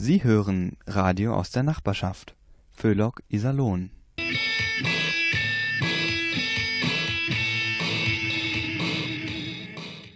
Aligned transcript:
Sie 0.00 0.22
hören 0.22 0.76
Radio 0.86 1.34
aus 1.34 1.50
der 1.50 1.64
Nachbarschaft. 1.64 2.36
Föhlock 2.70 3.20
Iserlohn. 3.30 3.90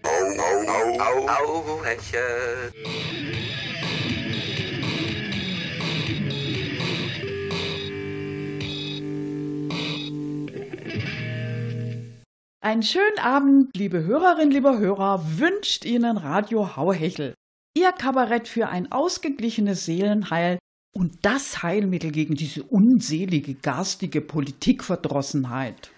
Au, 0.04 1.26
au, 1.26 1.80
au, 1.80 1.84
Hechel. 1.84 2.72
Einen 12.60 12.84
schönen 12.84 13.18
Abend, 13.20 13.76
liebe 13.76 14.04
Hörerinnen, 14.04 14.52
lieber 14.52 14.78
Hörer, 14.78 15.24
wünscht 15.38 15.84
Ihnen 15.84 16.18
Radio 16.18 16.76
Hauhechel. 16.76 17.34
Ihr 17.74 17.92
Kabarett 17.92 18.48
für 18.48 18.68
ein 18.68 18.92
ausgeglichenes 18.92 19.86
Seelenheil 19.86 20.58
und 20.94 21.24
das 21.24 21.62
Heilmittel 21.62 22.12
gegen 22.12 22.34
diese 22.34 22.62
unselige, 22.64 23.54
garstige 23.54 24.20
Politikverdrossenheit. 24.20 25.90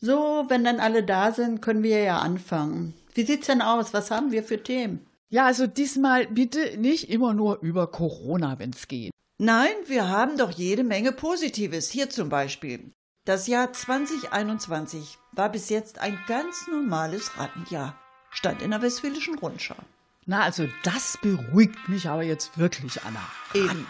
So, 0.00 0.46
wenn 0.48 0.64
dann 0.64 0.80
alle 0.80 1.04
da 1.04 1.30
sind, 1.30 1.62
können 1.62 1.84
wir 1.84 2.00
ja 2.00 2.18
anfangen. 2.18 2.94
Wie 3.14 3.22
sieht's 3.22 3.46
denn 3.46 3.62
aus? 3.62 3.94
Was 3.94 4.10
haben 4.10 4.32
wir 4.32 4.42
für 4.42 4.60
Themen? 4.60 5.06
Ja, 5.30 5.46
also 5.46 5.66
diesmal 5.66 6.26
bitte 6.26 6.76
nicht 6.76 7.08
immer 7.08 7.34
nur 7.34 7.60
über 7.62 7.86
Corona, 7.86 8.58
wenn's 8.58 8.88
geht. 8.88 9.12
Nein, 9.38 9.72
wir 9.86 10.08
haben 10.08 10.36
doch 10.36 10.50
jede 10.50 10.82
Menge 10.82 11.12
Positives. 11.12 11.88
Hier 11.88 12.10
zum 12.10 12.28
Beispiel. 12.28 12.92
Das 13.24 13.46
Jahr 13.46 13.72
2021 13.72 15.18
war 15.30 15.50
bis 15.50 15.68
jetzt 15.68 16.00
ein 16.00 16.18
ganz 16.26 16.66
normales 16.68 17.38
Rattenjahr, 17.38 17.96
stand 18.30 18.60
in 18.60 18.72
der 18.72 18.82
Westfälischen 18.82 19.38
Rundschau. 19.38 19.76
Na, 20.24 20.42
also 20.42 20.68
das 20.84 21.18
beruhigt 21.20 21.88
mich 21.88 22.08
aber 22.08 22.22
jetzt 22.22 22.56
wirklich, 22.56 23.04
Anna. 23.04 23.20
Eben. 23.54 23.84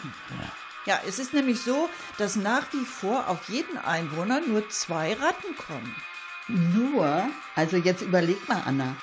Ja, 0.85 0.99
es 1.07 1.19
ist 1.19 1.33
nämlich 1.33 1.61
so, 1.61 1.89
dass 2.17 2.35
nach 2.35 2.73
wie 2.73 2.85
vor 2.85 3.29
auf 3.29 3.47
jeden 3.49 3.77
Einwohner 3.77 4.41
nur 4.41 4.67
zwei 4.69 5.13
Ratten 5.13 5.55
kommen. 5.55 5.95
Nur? 6.47 7.29
Also 7.55 7.77
jetzt 7.77 8.01
überleg 8.01 8.49
mal, 8.49 8.63
Anna. 8.65 8.95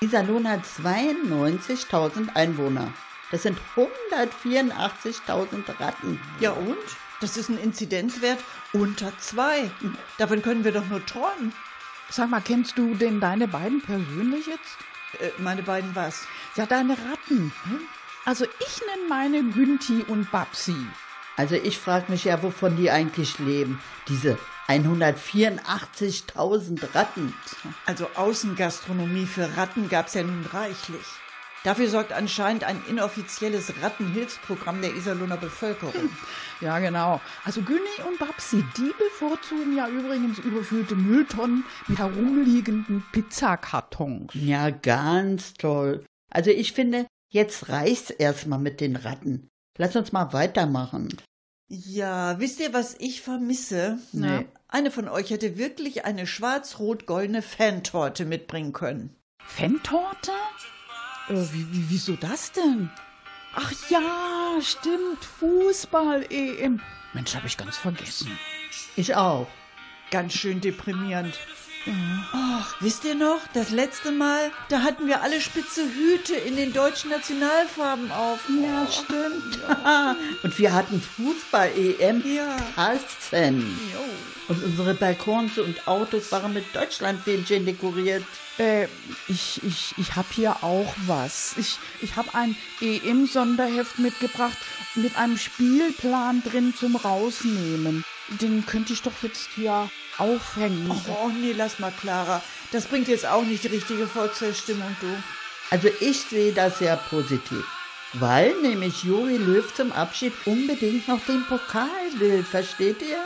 Iserlohn 0.00 0.48
hat 0.48 0.64
92.000 0.64 2.36
Einwohner. 2.36 2.92
Das 3.30 3.42
sind 3.42 3.58
184.000 3.74 5.80
Ratten. 5.80 6.20
Ja 6.40 6.52
und? 6.52 6.76
Das 7.20 7.36
ist 7.36 7.48
ein 7.48 7.58
Inzidenzwert 7.58 8.38
unter 8.72 9.12
zwei. 9.18 9.70
Davon 10.18 10.42
können 10.42 10.64
wir 10.64 10.72
doch 10.72 10.86
nur 10.86 11.04
träumen. 11.04 11.52
Sag 12.10 12.30
mal, 12.30 12.40
kennst 12.40 12.78
du 12.78 12.94
denn 12.94 13.20
deine 13.20 13.48
beiden 13.48 13.82
persönlich 13.82 14.46
jetzt? 14.46 14.78
Äh, 15.20 15.30
meine 15.38 15.62
beiden 15.62 15.94
was? 15.94 16.26
Ja, 16.56 16.66
deine 16.66 16.92
Ratten. 16.92 17.52
Hm? 17.64 17.80
Also 18.24 18.44
ich 18.44 18.80
nenne 18.80 19.08
meine 19.08 19.42
Günti 19.44 20.04
und 20.08 20.30
Babsi. 20.30 20.76
Also 21.36 21.54
ich 21.54 21.78
frage 21.78 22.10
mich 22.10 22.24
ja, 22.24 22.42
wovon 22.42 22.76
die 22.76 22.90
eigentlich 22.90 23.38
leben. 23.38 23.80
Diese 24.08 24.38
184.000 24.68 26.94
Ratten. 26.94 27.34
Also 27.84 28.08
Außengastronomie 28.14 29.26
für 29.26 29.56
Ratten 29.56 29.88
gab's 29.88 30.14
ja 30.14 30.22
nun 30.22 30.46
reichlich. 30.52 31.04
Dafür 31.66 31.88
sorgt 31.88 32.12
anscheinend 32.12 32.62
ein 32.62 32.80
inoffizielles 32.88 33.82
Rattenhilfsprogramm 33.82 34.82
der 34.82 34.94
Iserlohner 34.94 35.36
Bevölkerung. 35.36 36.10
Ja, 36.60 36.78
genau. 36.78 37.20
Also 37.44 37.60
Günni 37.62 37.80
und 38.08 38.20
Babsi, 38.20 38.64
die 38.76 38.92
bevorzugen 38.96 39.76
ja 39.76 39.88
übrigens 39.88 40.38
überfüllte 40.38 40.94
Mülltonnen 40.94 41.64
mit 41.88 41.98
herumliegenden 41.98 43.04
Pizzakartons. 43.10 44.32
Ja, 44.34 44.70
ganz 44.70 45.54
toll. 45.54 46.06
Also 46.30 46.50
ich 46.50 46.72
finde, 46.72 47.08
jetzt 47.32 47.68
reicht's 47.68 48.10
erstmal 48.10 48.60
mit 48.60 48.80
den 48.80 48.94
Ratten. 48.94 49.48
Lass 49.76 49.96
uns 49.96 50.12
mal 50.12 50.32
weitermachen. 50.32 51.16
Ja, 51.68 52.38
wisst 52.38 52.60
ihr, 52.60 52.74
was 52.74 52.94
ich 53.00 53.22
vermisse? 53.22 53.98
Nee. 54.12 54.46
Eine 54.68 54.92
von 54.92 55.08
euch 55.08 55.30
hätte 55.30 55.58
wirklich 55.58 56.04
eine 56.04 56.28
schwarz-rot-goldene 56.28 57.42
Fantorte 57.42 58.24
mitbringen 58.24 58.72
können. 58.72 59.16
Fantorte? 59.44 60.30
Äh, 61.28 61.34
wie, 61.52 61.72
wie, 61.72 61.90
wieso 61.90 62.16
das 62.16 62.52
denn? 62.52 62.90
Ach 63.54 63.72
ja, 63.88 64.58
stimmt, 64.60 65.24
Fußball-EM. 65.40 66.80
Mensch, 67.14 67.34
hab 67.34 67.44
ich 67.44 67.56
ganz 67.56 67.76
vergessen. 67.76 68.38
Ich 68.96 69.14
auch. 69.14 69.46
Ganz 70.10 70.34
schön 70.34 70.60
deprimierend. 70.60 71.38
Ach, 72.32 72.74
wisst 72.80 73.04
ihr 73.04 73.14
noch, 73.14 73.40
das 73.54 73.70
letzte 73.70 74.10
Mal, 74.10 74.50
da 74.68 74.82
hatten 74.82 75.06
wir 75.06 75.22
alle 75.22 75.40
spitze 75.40 75.82
Hüte 75.82 76.34
in 76.34 76.56
den 76.56 76.72
deutschen 76.72 77.10
Nationalfarben 77.10 78.10
auf. 78.10 78.40
Ja, 78.62 78.86
stimmt. 78.90 79.60
Und 80.42 80.58
wir 80.58 80.72
hatten 80.72 81.00
Fußball-EM 81.00 82.22
Ja. 82.26 82.56
Jo. 83.92 84.00
Und 84.48 84.62
unsere 84.62 84.94
Balkons 84.94 85.58
und 85.58 85.88
Autos 85.88 86.30
waren 86.30 86.52
mit 86.52 86.64
Deutschlandfähnchen 86.74 87.66
dekoriert. 87.66 88.22
Äh, 88.58 88.86
ich, 89.26 89.60
ich, 89.64 89.94
ich 89.96 90.14
hab 90.14 90.30
hier 90.30 90.62
auch 90.62 90.94
was. 91.06 91.56
Ich, 91.58 91.78
ich 92.00 92.14
hab 92.14 92.34
ein 92.34 92.56
EM-Sonderheft 92.80 93.98
mitgebracht 93.98 94.56
mit 94.94 95.16
einem 95.16 95.36
Spielplan 95.36 96.44
drin 96.44 96.74
zum 96.78 96.94
Rausnehmen. 96.94 98.04
Den 98.40 98.64
könnte 98.66 98.92
ich 98.92 99.02
doch 99.02 99.22
jetzt 99.22 99.48
hier 99.56 99.90
aufhängen. 100.18 100.90
Oh, 101.08 101.28
nee, 101.28 101.52
lass 101.56 101.78
mal, 101.78 101.92
Clara. 102.00 102.42
Das 102.72 102.86
bringt 102.86 103.08
jetzt 103.08 103.26
auch 103.26 103.44
nicht 103.44 103.64
die 103.64 103.68
richtige 103.68 104.06
Volksverstimmung, 104.06 104.96
du. 105.00 105.06
Also 105.70 105.88
ich 106.00 106.20
sehe 106.22 106.52
das 106.52 106.78
sehr 106.78 106.96
positiv. 106.96 107.64
Weil 108.12 108.54
nämlich 108.62 109.02
Juri 109.02 109.36
Löw 109.36 109.72
zum 109.74 109.92
Abschied 109.92 110.32
unbedingt 110.46 111.08
noch 111.08 111.20
den 111.26 111.44
Pokal 111.44 111.88
will, 112.18 112.44
versteht 112.44 113.02
ihr? 113.02 113.24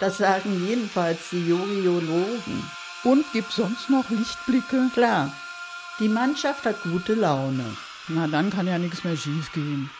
Das 0.00 0.18
sagen 0.18 0.66
jedenfalls 0.66 1.30
die 1.30 1.46
Juriologen. 1.46 2.70
Und 3.04 3.24
gibt's 3.32 3.56
sonst 3.56 3.90
noch 3.90 4.08
Lichtblicke? 4.10 4.90
Klar, 4.94 5.32
die 6.00 6.08
Mannschaft 6.08 6.64
hat 6.64 6.82
gute 6.82 7.14
Laune. 7.14 7.76
Na, 8.08 8.26
dann 8.26 8.50
kann 8.50 8.66
ja 8.66 8.78
nichts 8.78 9.04
mehr 9.04 9.16
schiefgehen. 9.16 9.90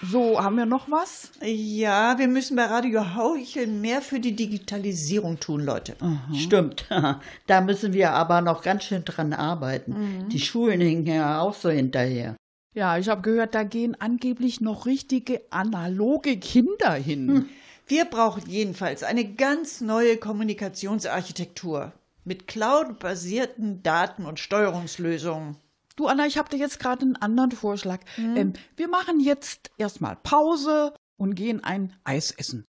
So, 0.00 0.40
haben 0.40 0.56
wir 0.56 0.66
noch 0.66 0.90
was? 0.90 1.32
Ja, 1.42 2.18
wir 2.18 2.28
müssen 2.28 2.56
bei 2.56 2.66
Radio 2.66 3.16
Hauchel 3.16 3.66
mehr 3.66 4.00
für 4.00 4.20
die 4.20 4.36
Digitalisierung 4.36 5.40
tun, 5.40 5.64
Leute. 5.64 5.96
Stimmt, 6.34 6.86
da 7.48 7.60
müssen 7.60 7.92
wir 7.92 8.12
aber 8.12 8.40
noch 8.40 8.62
ganz 8.62 8.84
schön 8.84 9.04
dran 9.04 9.32
arbeiten. 9.32 10.28
Die 10.30 10.38
Schulen 10.38 10.80
hängen 10.80 11.06
ja 11.06 11.40
auch 11.40 11.54
so 11.54 11.68
hinterher. 11.68 12.36
Ja, 12.74 12.96
ich 12.96 13.08
habe 13.08 13.22
gehört, 13.22 13.56
da 13.56 13.64
gehen 13.64 14.00
angeblich 14.00 14.60
noch 14.60 14.86
richtige 14.86 15.40
analoge 15.50 16.36
Kinder 16.38 16.92
hin. 16.92 17.48
Wir 17.88 18.04
brauchen 18.04 18.44
jedenfalls 18.46 19.02
eine 19.02 19.24
ganz 19.24 19.80
neue 19.80 20.16
Kommunikationsarchitektur 20.18 21.92
mit 22.24 22.46
cloud-basierten 22.46 23.82
Daten- 23.82 24.26
und 24.26 24.38
Steuerungslösungen. 24.38 25.56
Du, 25.98 26.06
Anna, 26.06 26.26
ich 26.26 26.38
habe 26.38 26.48
dir 26.48 26.58
jetzt 26.58 26.78
gerade 26.78 27.02
einen 27.02 27.16
anderen 27.16 27.50
Vorschlag. 27.50 27.98
Ähm, 28.18 28.52
wir 28.76 28.86
machen 28.86 29.18
jetzt 29.18 29.72
erstmal 29.78 30.14
Pause 30.14 30.94
und 31.16 31.34
gehen 31.34 31.64
ein 31.64 31.92
Eis 32.04 32.30
essen. 32.30 32.64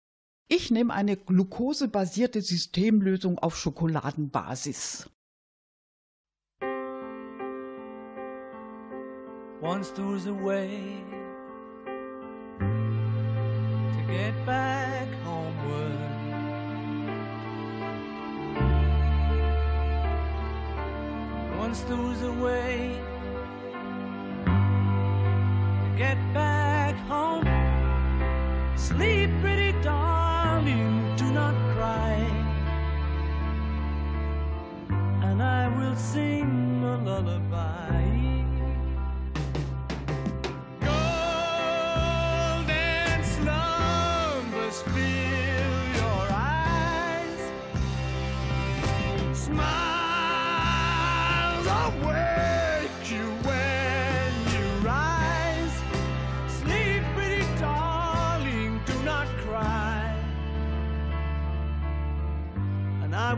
Ich 0.46 0.70
nehme 0.70 0.92
eine 0.92 1.16
glukosebasierte 1.16 2.42
Systemlösung 2.42 3.38
auf 3.38 3.56
Schokoladenbasis. 3.56 5.08
Once 9.62 9.90
there's 9.94 10.26
a 10.26 10.44
way 10.44 11.02
to 12.58 14.12
get 14.12 14.34
back 14.44 15.08
homeward. 15.24 16.14
Once 21.58 21.80
there 21.84 21.96
was 21.96 22.22
a 22.22 22.32
way 22.44 23.00
to 23.08 23.13
get 25.96 26.18
back 26.32 26.96
home. 27.06 27.44
Sleep, 28.76 29.30
pretty 29.40 29.72
darling, 29.80 31.14
do 31.16 31.30
not 31.32 31.54
cry. 31.74 32.16
And 35.22 35.42
I 35.42 35.68
will 35.76 35.96
sing 35.96 36.82
a 36.84 36.96
lullaby. 36.98 37.43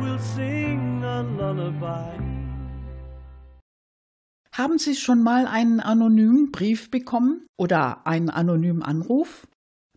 will 0.00 0.18
sing 0.18 1.02
a 1.04 1.22
lullaby. 1.22 2.18
Haben 4.52 4.78
Sie 4.78 4.94
schon 4.94 5.22
mal 5.22 5.46
einen 5.46 5.80
anonymen 5.80 6.52
Brief 6.52 6.90
bekommen 6.90 7.44
oder 7.56 8.06
einen 8.06 8.30
anonymen 8.30 8.82
Anruf? 8.82 9.48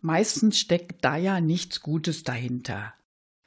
Meistens 0.02 0.58
steckt 0.58 1.04
da 1.04 1.16
ja 1.16 1.40
nichts 1.40 1.80
Gutes 1.80 2.24
dahinter. 2.24 2.94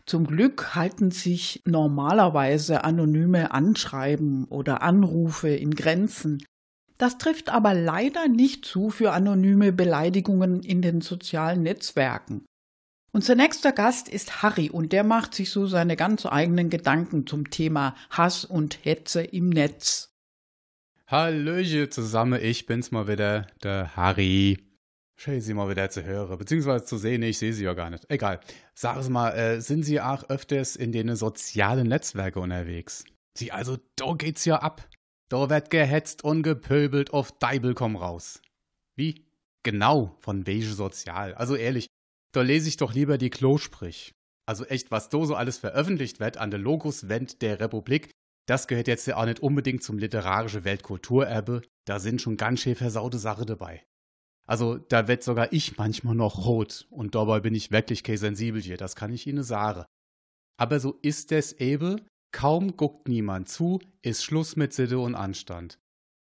Zum 0.06 0.26
Glück 0.26 0.74
halten 0.74 1.12
sich 1.12 1.62
normalerweise 1.66 2.84
anonyme 2.84 3.52
Anschreiben 3.52 4.46
oder 4.46 4.82
Anrufe 4.82 5.50
in 5.50 5.76
Grenzen. 5.76 6.44
Das 6.98 7.18
trifft 7.18 7.50
aber 7.50 7.74
leider 7.74 8.28
nicht 8.28 8.66
zu 8.66 8.90
für 8.90 9.12
anonyme 9.12 9.74
Beleidigungen 9.74 10.62
in 10.64 10.82
den 10.82 11.02
sozialen 11.02 11.64
Netzwerken. 11.64 12.46
Unser 13.14 13.36
nächster 13.36 13.74
Gast 13.74 14.08
ist 14.08 14.42
Harry 14.42 14.70
und 14.70 14.94
der 14.94 15.04
macht 15.04 15.36
sich 15.36 15.50
so 15.50 15.68
seine 15.68 15.98
ganz 15.98 16.26
eigenen 16.26 16.70
Gedanken 16.70 17.28
zum 17.28 17.50
Thema 17.50 17.94
Hass 18.10 18.46
und 18.46 18.86
Hetze 18.86 19.22
im 19.22 19.50
Netz. 19.50 20.14
Hallöchen 21.08 21.92
zusammen, 21.92 22.40
ich 22.42 22.68
bin's 22.68 22.92
mal 22.92 23.10
wieder, 23.10 23.48
der 23.64 23.98
Harry. 23.98 24.60
Schön, 25.18 25.42
Sie 25.42 25.54
mal 25.54 25.70
wieder 25.70 25.90
zu 25.90 26.06
hören, 26.06 26.38
beziehungsweise 26.38 26.86
zu 26.86 26.98
sehen, 26.98 27.22
ich 27.22 27.38
sehe 27.38 27.52
Sie 27.52 27.66
ja 27.66 27.74
gar 27.74 27.90
nicht. 27.90 28.06
Egal. 28.10 28.40
Sagen 28.74 29.04
Sie 29.04 29.10
mal, 29.10 29.32
äh, 29.32 29.60
sind 29.60 29.84
Sie 29.84 30.00
auch 30.00 30.30
öfters 30.30 30.78
in 30.78 30.94
den 30.94 31.14
sozialen 31.18 31.90
Netzwerken 31.90 32.40
unterwegs? 32.40 33.04
Sie, 33.38 33.52
also, 33.52 33.78
da 33.98 34.14
geht's 34.14 34.46
ja 34.46 34.62
ab. 34.62 34.88
Da 35.28 35.50
wird 35.50 35.70
gehetzt 35.70 36.24
und 36.24 36.44
gepöbelt 36.44 37.12
auf 37.12 37.38
Deibel 37.38 37.74
komm 37.74 37.98
raus. 37.98 38.42
Wie? 38.96 39.26
Genau, 39.64 40.16
von 40.22 40.48
welche 40.48 40.74
sozial. 40.74 41.34
Also 41.36 41.56
ehrlich, 41.56 41.88
da 42.32 42.42
lese 42.42 42.68
ich 42.68 42.78
doch 42.78 42.94
lieber 42.94 43.18
die 43.18 43.30
Klosprich. 43.30 44.14
Also 44.48 44.66
echt, 44.66 44.92
was 44.92 45.10
da 45.10 45.24
so 45.26 45.36
alles 45.36 45.58
veröffentlicht 45.58 46.20
wird 46.20 46.38
an 46.38 46.52
der 46.52 46.60
Logoswend 46.60 47.42
der 47.42 47.60
Republik, 47.60 48.12
das 48.48 48.68
gehört 48.68 48.88
jetzt 48.88 49.06
ja 49.06 49.18
auch 49.18 49.26
nicht 49.26 49.42
unbedingt 49.42 49.84
zum 49.84 49.98
literarischen 49.98 50.64
Weltkulturerbe. 50.64 51.62
Da 51.86 52.00
sind 52.00 52.22
schon 52.22 52.38
ganz 52.38 52.62
schön 52.62 52.76
versaute 52.76 53.18
Sachen 53.18 53.46
dabei. 53.46 53.84
Also, 54.48 54.78
da 54.78 55.08
wird 55.08 55.24
sogar 55.24 55.54
ich 55.54 55.78
manchmal 55.78 56.16
noch 56.16 56.46
rot. 56.46 56.88
Und 56.90 57.16
dabei 57.16 57.40
bin 57.40 57.56
ich 57.56 57.72
wirklich 57.72 58.04
sensibel 58.20 58.62
hier, 58.62 58.78
das 58.78 58.96
kann 58.96 59.14
ich 59.14 59.28
Ihnen 59.28 59.44
sagen. 59.44 59.86
Aber 60.58 60.80
so 60.80 60.98
ist 61.02 61.32
es 61.32 61.54
eben. 61.54 62.02
Kaum 62.34 62.78
guckt 62.78 63.08
niemand 63.08 63.50
zu, 63.50 63.80
ist 64.02 64.24
Schluss 64.24 64.56
mit 64.56 64.74
Sitte 64.74 65.00
und 65.00 65.16
Anstand. 65.16 65.80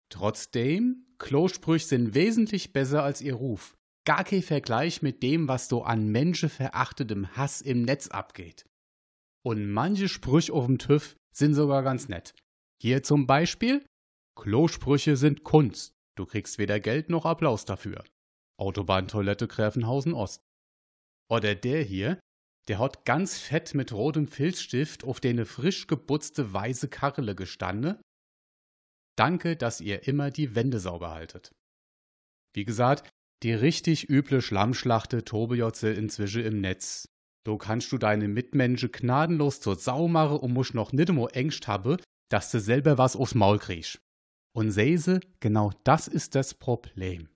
Trotzdem, 0.10 1.06
Klosprüche 1.18 1.88
sind 1.88 2.16
wesentlich 2.16 2.74
besser 2.74 3.04
als 3.04 3.22
ihr 3.22 3.34
Ruf. 3.34 3.76
Gar 4.06 4.24
kein 4.24 4.44
Vergleich 4.44 5.02
mit 5.02 5.24
dem, 5.24 5.48
was 5.48 5.68
so 5.68 5.84
an 5.84 6.08
menschenverachtetem 6.08 7.36
Hass 7.36 7.62
im 7.62 7.82
Netz 7.82 8.08
abgeht. 8.08 8.66
Und 9.44 9.72
manche 9.72 10.08
Sprüche 10.08 10.54
auf 10.54 10.68
dem 10.68 10.78
TÜV 10.78 11.16
sind 11.36 11.56
sogar 11.56 11.84
ganz 11.84 12.08
nett. 12.08 12.34
Hier 12.82 13.04
zum 13.04 13.26
Beispiel: 13.26 13.86
Klosprüche 14.36 15.18
sind 15.18 15.44
Kunst. 15.44 15.94
Du 16.16 16.26
kriegst 16.26 16.60
weder 16.60 16.80
Geld 16.80 17.10
noch 17.10 17.26
Applaus 17.26 17.66
dafür. 17.66 18.04
Autobahntoilette 18.58 19.48
Gräfenhausen 19.48 20.14
Ost. 20.14 20.42
Oder 21.30 21.56
der 21.56 21.82
hier, 21.82 22.20
der 22.68 22.80
hat 22.80 23.06
ganz 23.06 23.38
fett 23.38 23.74
mit 23.74 23.92
rotem 23.92 24.28
Filzstift 24.28 25.04
auf 25.04 25.20
den 25.20 25.46
frisch 25.46 25.88
geputzte 25.88 26.54
weiße 26.54 26.88
Karle 26.90 27.36
gestanden. 27.36 28.00
Danke, 29.18 29.56
dass 29.56 29.82
ihr 29.82 30.08
immer 30.08 30.32
die 30.32 30.56
Wände 30.56 30.80
sauber 30.80 31.12
haltet. 31.12 31.52
Wie 32.54 32.66
gesagt, 32.66 33.10
die 33.44 33.54
richtig 33.54 34.10
üble 34.10 34.42
Schlammschlachte 34.42 35.24
Tobejotze 35.24 35.90
inzwischen 35.90 36.44
im 36.44 36.62
Netz. 36.62 37.10
Du 37.44 37.58
kannst 37.58 37.92
du 37.92 37.98
deine 37.98 38.28
Mitmenschen 38.28 38.92
gnadenlos 38.92 39.62
zur 39.62 39.76
Sau 39.76 40.08
machen 40.08 40.38
und 40.38 40.54
musst 40.54 40.74
noch 40.74 40.92
nicht 40.92 41.10
immer 41.10 41.36
Ängst 41.36 41.68
haben, 41.68 41.98
dass 42.30 42.52
du 42.52 42.60
selber 42.60 42.98
was 42.98 43.16
aufs 43.16 43.36
Maul 43.36 43.60
kriegst. 43.60 44.02
Und 44.56 44.72
Seise, 44.72 45.20
genau 45.42 45.72
das 45.84 46.08
ist 46.08 46.34
das 46.34 46.54
Problem. 46.54 47.30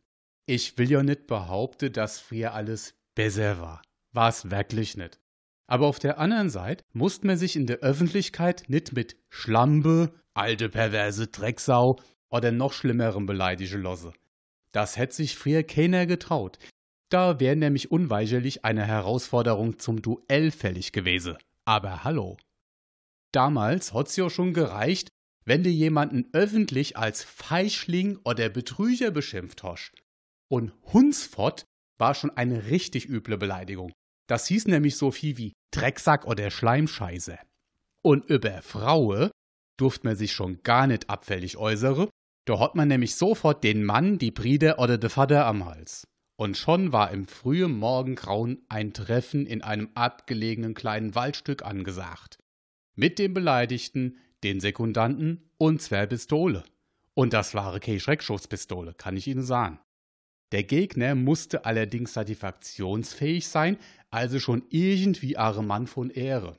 Ich 0.47 0.77
will 0.77 0.89
ja 0.89 1.03
nicht 1.03 1.27
behaupten, 1.27 1.93
dass 1.93 2.19
früher 2.19 2.53
alles 2.53 2.95
besser 3.13 3.59
war. 3.59 3.81
War 4.13 4.29
es 4.29 4.49
wirklich 4.49 4.97
nicht. 4.97 5.19
Aber 5.67 5.85
auf 5.85 5.99
der 5.99 6.17
anderen 6.17 6.49
Seite 6.49 6.83
musste 6.93 7.27
man 7.27 7.37
sich 7.37 7.55
in 7.55 7.67
der 7.67 7.79
Öffentlichkeit 7.79 8.63
nicht 8.67 8.93
mit 8.93 9.17
Schlampe, 9.29 10.11
alte 10.33 10.69
perverse 10.69 11.27
Drecksau 11.27 11.99
oder 12.31 12.51
noch 12.51 12.73
schlimmerem 12.73 13.27
beleidigen 13.27 13.83
lassen. 13.83 14.13
Das 14.73 14.97
hätte 14.97 15.15
sich 15.15 15.35
früher 15.35 15.63
keiner 15.63 16.05
getraut. 16.05 16.59
Da 17.11 17.39
wäre 17.39 17.55
nämlich 17.55 17.91
unweigerlich 17.91 18.65
eine 18.65 18.85
Herausforderung 18.85 19.79
zum 19.79 20.01
Duell 20.01 20.51
fällig 20.51 20.91
gewesen. 20.91 21.37
Aber 21.65 22.03
hallo. 22.03 22.37
Damals 23.33 23.93
hat's 23.93 24.15
ja 24.15 24.29
schon 24.29 24.53
gereicht, 24.53 25.09
wenn 25.45 25.63
du 25.63 25.69
jemanden 25.69 26.29
öffentlich 26.33 26.97
als 26.97 27.23
Feischling 27.23 28.19
oder 28.23 28.49
Betrüger 28.49 29.09
beschimpft 29.11 29.63
hast. 29.63 29.93
Und 30.51 30.73
Hunsfott 30.93 31.65
war 31.99 32.13
schon 32.13 32.31
eine 32.31 32.67
richtig 32.67 33.09
üble 33.09 33.37
Beleidigung. 33.37 33.91
Das 34.27 34.47
hieß 34.47 34.67
nämlich 34.67 34.95
so 34.95 35.11
viel 35.11 35.37
wie 35.37 35.53
Drecksack 35.71 36.25
oder 36.25 36.51
Schleimscheiße. 36.51 37.37
Und 38.03 38.25
über 38.25 38.61
Fraue 38.61 39.31
durft 39.79 40.03
man 40.03 40.15
sich 40.15 40.33
schon 40.33 40.61
gar 40.63 40.87
nicht 40.87 41.09
abfällig 41.09 41.57
äußere, 41.57 42.09
da 42.45 42.59
hat 42.59 42.75
man 42.75 42.87
nämlich 42.87 43.15
sofort 43.15 43.63
den 43.63 43.83
Mann, 43.83 44.17
die 44.17 44.31
Bride 44.31 44.77
oder 44.77 44.97
de 44.97 45.09
Vater 45.09 45.45
am 45.45 45.65
Hals. 45.65 46.07
Und 46.35 46.55
schon 46.55 46.93
war 46.93 47.11
im 47.11 47.27
frühen 47.27 47.77
Morgengrauen 47.77 48.61
ein 48.69 48.93
Treffen 48.93 49.45
in 49.45 49.61
einem 49.61 49.89
abgelegenen 49.93 50.73
kleinen 50.73 51.13
Waldstück 51.13 51.63
angesagt. 51.63 52.39
Mit 52.95 53.19
dem 53.19 53.33
Beleidigten, 53.33 54.17
den 54.43 54.59
Sekundanten 54.61 55.49
und 55.57 55.81
zwei 55.81 56.05
Pistole. 56.05 56.63
Und 57.13 57.33
das 57.33 57.53
war 57.53 57.77
keine 57.79 57.99
Schreckschusspistole, 57.99 58.93
kann 58.93 59.17
ich 59.17 59.27
Ihnen 59.27 59.43
sagen. 59.43 59.79
Der 60.51 60.63
Gegner 60.63 61.13
musste 61.15 61.65
allerdings 61.65 62.13
satisfaktionsfähig 62.13 63.47
sein, 63.47 63.77
also 64.09 64.39
schon 64.39 64.63
irgendwie 64.69 65.37
ahre 65.37 65.63
Mann 65.63 65.85
von 65.85 66.09
Ehre. 66.09 66.57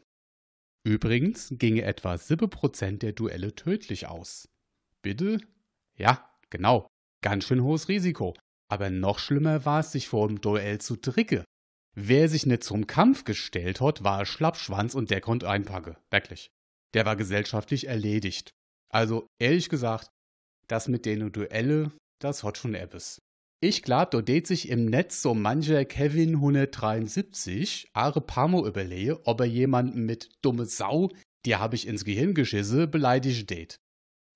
Übrigens 0.85 1.55
ginge 1.59 1.83
etwa 1.83 2.15
7% 2.15 2.99
der 2.99 3.13
Duelle 3.13 3.55
tödlich 3.55 4.07
aus. 4.07 4.49
Bitte? 5.03 5.41
Ja, 6.00 6.26
genau. 6.49 6.88
Ganz 7.23 7.45
schön 7.45 7.62
hohes 7.62 7.88
Risiko. 7.88 8.35
Aber 8.71 8.88
noch 8.88 9.19
schlimmer 9.19 9.66
war 9.66 9.80
es, 9.80 9.92
sich 9.92 10.09
vor 10.09 10.26
dem 10.28 10.40
Duell 10.40 10.80
zu 10.80 10.97
tricke. 10.97 11.45
Wer 11.95 12.28
sich 12.28 12.47
nicht 12.47 12.64
zum 12.64 12.87
Kampf 12.87 13.25
gestellt 13.25 13.80
hat, 13.80 14.02
war 14.02 14.25
Schlappschwanz 14.25 14.95
und 14.95 15.11
der 15.11 15.21
konnte 15.21 15.49
einpacken. 15.49 15.97
Wirklich. 16.11 16.50
Der 16.95 17.04
war 17.04 17.16
gesellschaftlich 17.16 17.88
erledigt. 17.88 18.50
Also, 18.90 19.26
ehrlich 19.38 19.69
gesagt, 19.69 20.09
das 20.69 20.88
mit 20.88 21.04
den 21.04 21.33
Duelle, 21.33 21.92
das 22.21 22.45
hat 22.45 22.57
schon 22.57 22.75
etwas. 22.75 23.19
Ich 23.62 23.83
glaub, 23.83 24.11
da 24.12 24.23
det 24.23 24.47
sich 24.47 24.71
im 24.71 24.87
Netz 24.87 25.21
so 25.21 25.35
mancher 25.35 25.85
Kevin 25.85 26.37
173 26.37 27.90
are 27.92 28.21
Pamo 28.23 28.66
überlehe, 28.66 29.21
ob 29.26 29.40
er 29.40 29.47
jemanden 29.47 30.07
mit 30.07 30.30
dumme 30.40 30.64
Sau, 30.64 31.11
die 31.45 31.57
hab 31.57 31.75
ich 31.75 31.87
ins 31.87 32.04
Gehirn 32.04 32.33
geschisse, 32.33 32.87
beleidigt 32.87 33.50
det. 33.50 33.76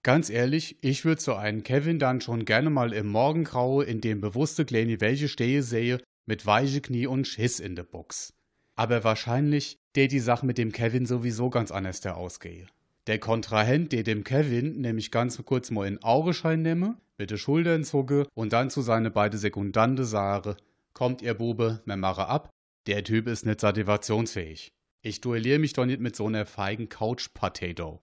Ganz 0.05 0.29
ehrlich, 0.29 0.77
ich 0.83 1.07
würde 1.07 1.23
so 1.23 1.35
einen 1.35 1.63
Kevin 1.63 1.99
dann 1.99 2.21
schon 2.21 2.45
gerne 2.45 2.69
mal 2.69 2.93
im 2.93 3.07
Morgengraue 3.07 3.85
in 3.85 4.03
dem 4.03 4.21
bewusste 4.21 4.67
kleine 4.67 5.01
welche 5.01 5.29
stehe 5.29 5.63
sehe, 5.63 5.99
mit 6.27 6.45
weiche 6.45 6.83
Knie 6.83 7.07
und 7.07 7.27
Schiss 7.27 7.59
in 7.59 7.75
der 7.75 7.85
Box. 7.85 8.35
Aber 8.77 9.03
wahrscheinlich, 9.03 9.79
der 9.95 10.09
die 10.09 10.21
Sache 10.21 10.45
mit 10.45 10.59
dem 10.59 10.73
Kevin 10.73 11.07
sowieso 11.07 11.49
ganz 11.49 11.71
anders 11.71 12.03
der 12.03 12.19
ausgehe. 12.19 12.67
Der 13.07 13.19
Kontrahent, 13.19 13.93
der 13.93 14.03
dem 14.03 14.25
Kevin 14.25 14.79
nämlich 14.83 15.11
ganz 15.11 15.43
kurz 15.43 15.71
mal 15.71 15.87
in 15.87 16.03
Augenschein 16.03 16.61
nehme, 16.61 16.99
mit 17.17 17.31
den 17.31 17.39
Schultern 17.39 17.83
zucke 17.83 18.27
und 18.35 18.53
dann 18.53 18.69
zu 18.69 18.83
seine 18.83 19.11
beide 19.11 19.39
Sekundante 19.39 20.05
sage, 20.05 20.59
kommt 20.93 21.23
ihr 21.23 21.33
Bube, 21.33 21.81
mir 21.87 21.97
mache 21.97 22.27
ab, 22.27 22.51
der 22.87 23.05
Typ 23.05 23.27
ist 23.27 23.47
nicht 23.47 23.61
satisfaktionsfähig. 23.61 24.69
Ich 25.01 25.23
duelliere 25.23 25.59
mich 25.59 25.73
doch 25.73 25.87
nicht 25.87 26.01
mit 26.01 26.15
so 26.15 26.27
einer 26.27 26.45
feigen 26.45 26.91
Couch-Potato. 26.91 28.03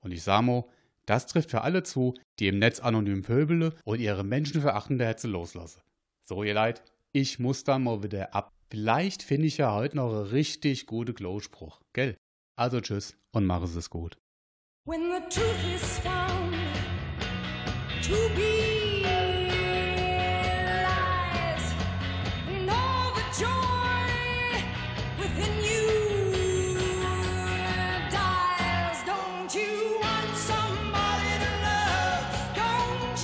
Und 0.00 0.12
ich 0.12 0.22
samo, 0.22 0.68
das 1.06 1.26
trifft 1.26 1.50
für 1.50 1.62
alle 1.62 1.82
zu, 1.82 2.14
die 2.38 2.48
im 2.48 2.58
Netz 2.58 2.80
anonym 2.80 3.22
pöbele 3.22 3.74
und 3.84 4.00
ihre 4.00 4.24
menschenverachtende 4.24 5.06
Hetze 5.06 5.28
loslasse. 5.28 5.80
So, 6.26 6.42
ihr 6.42 6.54
Leid, 6.54 6.82
ich 7.12 7.38
muss 7.38 7.64
dann 7.64 7.84
mal 7.84 8.02
wieder 8.02 8.34
ab. 8.34 8.50
Vielleicht 8.70 9.22
finde 9.22 9.46
ich 9.46 9.58
ja 9.58 9.72
heute 9.74 9.96
noch 9.96 10.12
einen 10.12 10.26
richtig 10.26 10.86
guten 10.86 11.14
Glowspruch, 11.14 11.80
gell? 11.92 12.16
Also 12.56 12.80
tschüss 12.80 13.16
und 13.32 13.46
mach 13.46 13.62
es 13.62 13.90
gut. 13.90 14.16
When 14.86 15.10
the 15.12 15.20
truth 15.28 15.74
is 15.74 15.98
found 15.98 16.54
to 18.02 18.14
be 18.34 18.73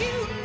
you 0.00 0.39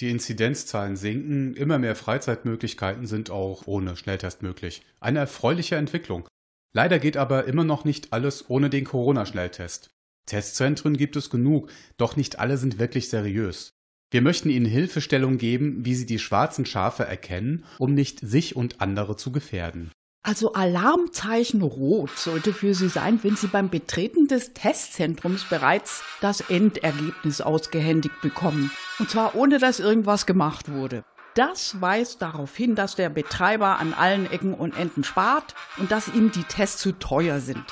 Die 0.00 0.10
Inzidenzzahlen 0.10 0.96
sinken, 0.96 1.54
immer 1.54 1.78
mehr 1.78 1.96
Freizeitmöglichkeiten 1.96 3.06
sind 3.06 3.30
auch 3.30 3.66
ohne 3.66 3.96
Schnelltest 3.96 4.42
möglich. 4.42 4.82
Eine 5.00 5.18
erfreuliche 5.18 5.74
Entwicklung. 5.74 6.28
Leider 6.72 7.00
geht 7.00 7.16
aber 7.16 7.46
immer 7.46 7.64
noch 7.64 7.84
nicht 7.84 8.12
alles 8.12 8.48
ohne 8.48 8.70
den 8.70 8.84
Corona-Schnelltest. 8.84 9.90
Testzentren 10.26 10.96
gibt 10.96 11.16
es 11.16 11.30
genug, 11.30 11.70
doch 11.96 12.14
nicht 12.14 12.38
alle 12.38 12.58
sind 12.58 12.78
wirklich 12.78 13.08
seriös. 13.08 13.70
Wir 14.10 14.22
möchten 14.22 14.50
Ihnen 14.50 14.66
Hilfestellung 14.66 15.36
geben, 15.36 15.84
wie 15.84 15.94
Sie 15.94 16.06
die 16.06 16.18
schwarzen 16.18 16.64
Schafe 16.64 17.04
erkennen, 17.04 17.64
um 17.78 17.94
nicht 17.94 18.20
sich 18.20 18.54
und 18.54 18.80
andere 18.80 19.16
zu 19.16 19.32
gefährden. 19.32 19.90
Also 20.22 20.52
Alarmzeichen 20.52 21.62
Rot 21.62 22.10
sollte 22.16 22.52
für 22.52 22.74
Sie 22.74 22.88
sein, 22.88 23.20
wenn 23.22 23.36
Sie 23.36 23.46
beim 23.46 23.70
Betreten 23.70 24.26
des 24.26 24.52
Testzentrums 24.52 25.44
bereits 25.44 26.02
das 26.20 26.40
Endergebnis 26.40 27.40
ausgehändigt 27.40 28.20
bekommen. 28.20 28.70
Und 28.98 29.10
zwar 29.10 29.34
ohne 29.34 29.58
dass 29.58 29.80
irgendwas 29.80 30.26
gemacht 30.26 30.70
wurde. 30.70 31.04
Das 31.34 31.80
weist 31.80 32.20
darauf 32.20 32.56
hin, 32.56 32.74
dass 32.74 32.96
der 32.96 33.10
Betreiber 33.10 33.78
an 33.78 33.94
allen 33.94 34.30
Ecken 34.30 34.54
und 34.54 34.76
Enden 34.76 35.04
spart 35.04 35.54
und 35.76 35.92
dass 35.92 36.08
ihm 36.08 36.32
die 36.32 36.42
Tests 36.42 36.82
zu 36.82 36.92
teuer 36.92 37.40
sind. 37.40 37.64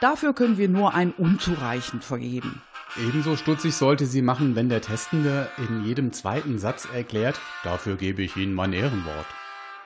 Dafür 0.00 0.34
können 0.34 0.58
wir 0.58 0.68
nur 0.68 0.94
ein 0.94 1.12
unzureichend 1.12 2.02
vergeben. 2.02 2.60
Ebenso 2.96 3.36
stutzig 3.36 3.74
sollte 3.74 4.06
sie 4.06 4.20
machen, 4.20 4.56
wenn 4.56 4.68
der 4.68 4.80
Testende 4.80 5.48
in 5.58 5.84
jedem 5.84 6.12
zweiten 6.12 6.58
Satz 6.58 6.86
erklärt, 6.92 7.40
dafür 7.62 7.96
gebe 7.96 8.22
ich 8.22 8.36
Ihnen 8.36 8.54
mein 8.54 8.72
Ehrenwort. 8.72 9.26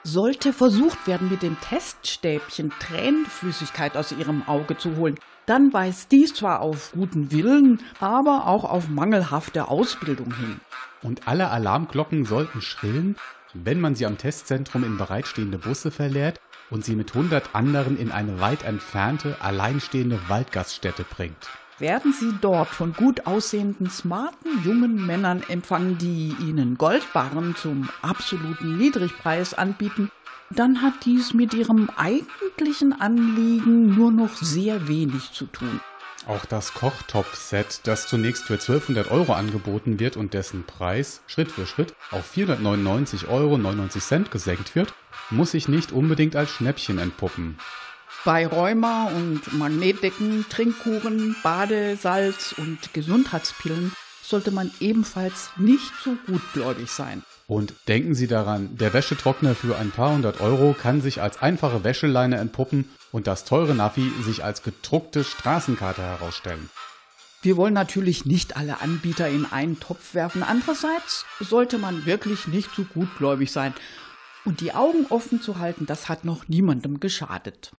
Sollte 0.05 0.52
versucht 0.52 1.07
werden, 1.07 1.28
mit 1.28 1.43
dem 1.43 1.61
Teststäbchen 1.61 2.73
Tränenflüssigkeit 2.78 3.97
aus 3.97 4.12
ihrem 4.12 4.47
Auge 4.47 4.78
zu 4.78 4.97
holen, 4.97 5.17
dann 5.47 5.73
weist 5.73 6.12
dies 6.12 6.35
zwar 6.35 6.61
auf 6.61 6.93
guten 6.93 7.33
Willen, 7.33 7.81
aber 8.00 8.47
auch 8.47 8.64
auf 8.64 8.88
mangelhafte 8.88 9.69
Ausbildung 9.69 10.35
hin. 10.35 10.61
Und 11.02 11.26
alle 11.26 11.50
Alarmglocken 11.50 12.25
sollten 12.25 12.61
schrillen, 12.61 13.17
wenn 13.55 13.81
man 13.81 13.95
sie 13.95 14.07
am 14.07 14.19
Testzentrum 14.19 14.85
in 14.85 14.99
bereitstehende 14.99 15.59
Busse 15.59 15.90
verleert 15.90 16.40
und 16.71 16.85
sie 16.85 16.95
mit 16.95 17.14
100 17.14 17.55
anderen 17.55 17.99
in 17.99 18.12
eine 18.12 18.40
weit 18.40 18.62
entfernte, 18.62 19.37
alleinstehende 19.40 20.21
Waldgaststätte 20.28 21.05
bringt. 21.05 21.49
Werden 21.79 22.13
Sie 22.13 22.35
dort 22.41 22.69
von 22.69 22.93
gut 22.93 23.27
aussehenden, 23.27 23.89
smarten 23.89 24.65
jungen 24.65 25.07
Männern 25.07 25.45
empfangen, 25.49 25.97
die 25.97 26.35
Ihnen 26.41 26.77
Goldbarren 26.77 27.55
zum 27.55 27.89
absoluten 28.03 28.79
Niedrigpreis 28.79 29.55
anbieten, 29.55 30.11
dann 30.51 30.83
hat 30.83 31.05
dies 31.05 31.35
mit 31.35 31.55
Ihrem 31.55 31.89
eigentlichen 31.97 33.01
Anliegen 33.01 33.95
nur 33.95 34.11
noch 34.11 34.37
sehr 34.37 34.89
wenig 34.89 35.31
zu 35.31 35.47
tun. 35.47 35.81
Auch 36.27 36.45
das 36.47 36.75
Kochtopf-Set, 36.75 37.83
das 37.85 38.09
zunächst 38.09 38.45
für 38.45 38.55
1200 38.55 39.11
Euro 39.13 39.35
angeboten 39.35 40.01
wird 40.01 40.17
und 40.17 40.35
dessen 40.35 40.65
Preis 40.65 41.23
Schritt 41.29 41.51
für 41.51 41.65
Schritt 41.65 41.95
auf 42.11 42.37
499,99 42.37 43.29
Euro 43.29 44.25
gesenkt 44.31 44.75
wird, 44.75 44.93
muss 45.31 45.53
sich 45.53 45.69
nicht 45.69 45.93
unbedingt 45.93 46.35
als 46.35 46.51
Schnäppchen 46.51 46.99
entpuppen. 46.99 47.57
Bei 48.25 48.47
Rheuma 48.47 49.05
und 49.05 49.53
Magnetdecken, 49.55 50.45
Trinkkuren, 50.51 51.37
Badesalz 51.43 52.53
und 52.59 52.93
Gesundheitspillen 52.93 53.93
sollte 54.23 54.51
man 54.51 54.71
ebenfalls 54.81 55.51
nicht 55.57 55.93
so 56.03 56.17
gutgläubig 56.27 56.91
sein. 56.91 57.23
Und 57.47 57.73
denken 57.87 58.15
Sie 58.15 58.27
daran, 58.27 58.77
der 58.77 58.93
Wäschetrockner 58.93 59.55
für 59.55 59.79
ein 59.79 59.91
paar 59.91 60.13
hundert 60.13 60.41
Euro 60.41 60.75
kann 60.79 61.01
sich 61.01 61.23
als 61.23 61.41
einfache 61.41 61.85
Wäscheleine 61.85 62.37
entpuppen 62.37 62.91
und 63.13 63.27
das 63.27 63.45
teure 63.45 63.75
Navi 63.75 64.11
sich 64.23 64.45
als 64.45 64.63
gedruckte 64.63 65.25
Straßenkarte 65.25 66.03
herausstellen. 66.03 66.69
Wir 67.41 67.57
wollen 67.57 67.73
natürlich 67.73 68.27
nicht 68.27 68.57
alle 68.57 68.81
Anbieter 68.81 69.29
in 69.29 69.47
einen 69.47 69.79
Topf 69.79 70.13
werfen. 70.13 70.43
Andererseits 70.43 71.25
sollte 71.41 71.79
man 71.79 72.05
wirklich 72.05 72.49
nicht 72.49 72.71
so 72.75 72.83
gutgläubig 72.83 73.53
sein. 73.53 73.73
Und 74.45 74.61
die 74.61 74.75
Augen 74.75 75.07
offen 75.09 75.41
zu 75.41 75.59
halten, 75.59 75.87
das 75.87 76.09
hat 76.09 76.25
noch 76.25 76.49
niemandem 76.49 77.01
geschadet. 77.01 77.71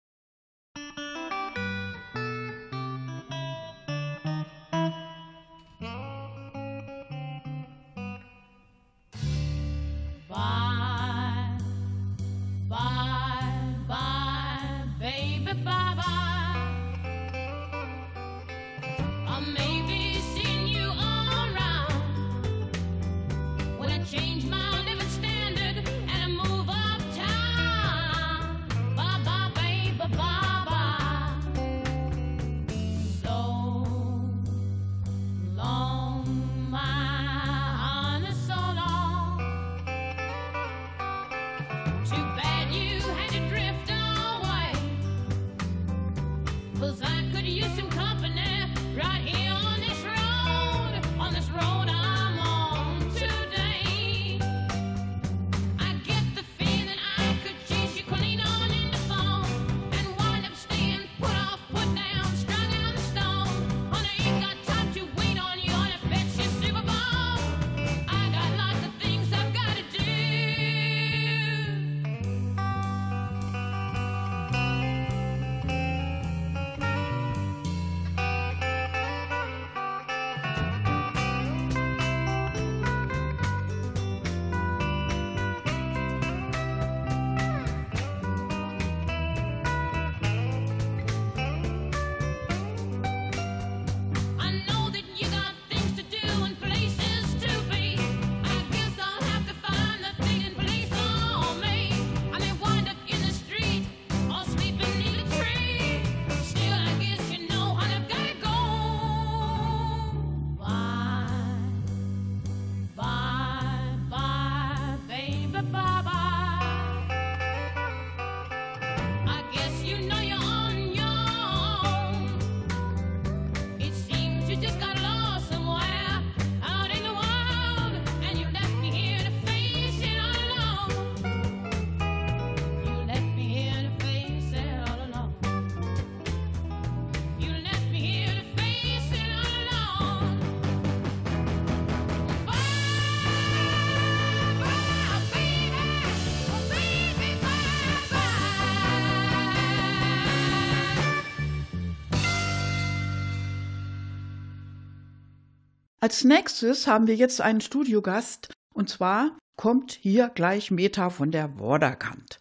Als 156.09 156.25
nächstes 156.25 156.87
haben 156.87 157.07
wir 157.07 157.17
jetzt 157.17 157.43
einen 157.43 157.61
Studiogast 157.61 158.51
und 158.73 158.89
zwar 158.89 159.37
kommt 159.59 159.93
hier 159.93 160.31
gleich 160.35 160.71
Meta 160.71 161.11
von 161.11 161.31
der 161.33 161.51
Vorderkant. 161.59 162.39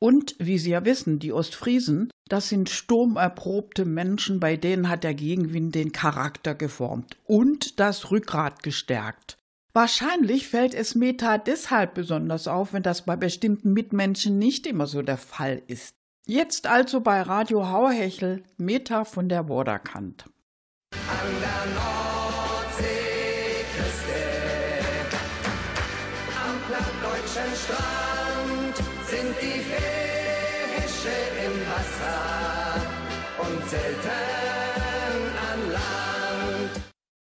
Und 0.00 0.34
wie 0.38 0.56
Sie 0.56 0.70
ja 0.70 0.86
wissen, 0.86 1.18
die 1.18 1.30
Ostfriesen, 1.30 2.10
das 2.30 2.48
sind 2.48 2.70
sturmerprobte 2.70 3.84
Menschen, 3.84 4.40
bei 4.40 4.56
denen 4.56 4.88
hat 4.88 5.04
der 5.04 5.12
Gegenwind 5.12 5.74
den 5.74 5.92
Charakter 5.92 6.54
geformt 6.54 7.18
und 7.26 7.78
das 7.78 8.10
Rückgrat 8.10 8.62
gestärkt. 8.62 9.36
Wahrscheinlich 9.74 10.48
fällt 10.48 10.72
es 10.72 10.94
Meta 10.94 11.36
deshalb 11.36 11.92
besonders 11.92 12.48
auf, 12.48 12.72
wenn 12.72 12.82
das 12.82 13.04
bei 13.04 13.16
bestimmten 13.16 13.74
Mitmenschen 13.74 14.38
nicht 14.38 14.66
immer 14.66 14.86
so 14.86 15.02
der 15.02 15.18
Fall 15.18 15.60
ist. 15.66 15.94
Jetzt 16.26 16.66
also 16.66 17.02
bei 17.02 17.20
Radio 17.20 17.68
Hauerhechel 17.68 18.42
Meta 18.56 19.04
von 19.04 19.28
der 19.28 19.50
Waterkant. 19.50 20.24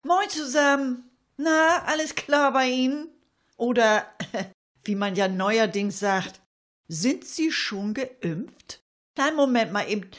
Moin 0.07 0.29
zusammen. 0.29 1.11
Na, 1.39 1.83
alles 1.87 2.15
klar 2.15 2.53
bei 2.53 2.69
Ihnen? 2.69 3.09
Oder, 3.57 4.05
wie 4.85 4.97
man 4.97 5.17
ja 5.17 5.29
neuerdings 5.29 5.99
sagt, 5.99 6.43
sind 6.89 7.25
Sie 7.25 7.51
schon 7.51 7.95
geimpft? 7.95 8.83
Kleinen 9.15 9.37
Moment 9.37 9.73
mal 9.73 9.89
eben. 9.89 10.11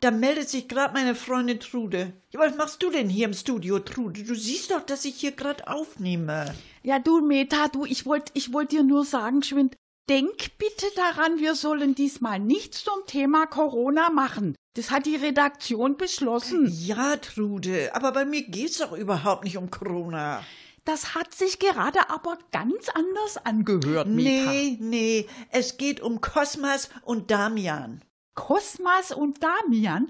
Da 0.00 0.10
meldet 0.10 0.48
sich 0.48 0.66
gerade 0.66 0.94
meine 0.94 1.14
Freundin 1.14 1.60
Trude. 1.60 2.12
Ja, 2.30 2.40
was 2.40 2.56
machst 2.56 2.82
du 2.82 2.90
denn 2.90 3.08
hier 3.08 3.26
im 3.26 3.34
Studio, 3.34 3.78
Trude? 3.78 4.24
Du 4.24 4.34
siehst 4.34 4.72
doch, 4.72 4.80
dass 4.80 5.04
ich 5.04 5.14
hier 5.14 5.32
gerade 5.32 5.68
aufnehme. 5.68 6.52
Ja, 6.82 6.98
du 6.98 7.20
Meta, 7.20 7.68
du, 7.68 7.84
ich 7.84 8.06
wollte 8.06 8.32
ich 8.34 8.52
wollt 8.52 8.72
dir 8.72 8.82
nur 8.82 9.04
sagen, 9.04 9.44
Schwind, 9.44 9.76
denk 10.10 10.58
bitte 10.58 10.86
daran, 10.96 11.38
wir 11.38 11.54
sollen 11.54 11.94
diesmal 11.94 12.40
nichts 12.40 12.82
zum 12.82 13.06
Thema 13.06 13.46
Corona 13.46 14.10
machen. 14.10 14.56
Das 14.74 14.90
hat 14.90 15.06
die 15.06 15.14
Redaktion 15.14 15.96
beschlossen. 15.96 16.66
Ja, 16.68 17.16
Trude, 17.16 17.94
aber 17.94 18.12
bei 18.12 18.24
mir 18.24 18.42
geht's 18.42 18.78
doch 18.78 18.92
überhaupt 18.92 19.44
nicht 19.44 19.56
um 19.56 19.70
Corona. 19.70 20.44
Das 20.84 21.14
hat 21.14 21.32
sich 21.32 21.60
gerade 21.60 22.10
aber 22.10 22.38
ganz 22.50 22.88
anders 22.88 23.36
angehört, 23.36 24.08
Meta. 24.08 24.50
Nee, 24.50 24.78
nee, 24.80 25.28
es 25.50 25.76
geht 25.76 26.00
um 26.00 26.20
Kosmas 26.20 26.90
und 27.04 27.30
Damian. 27.30 28.02
Kosmas 28.34 29.12
und 29.12 29.38
Damian? 29.42 30.08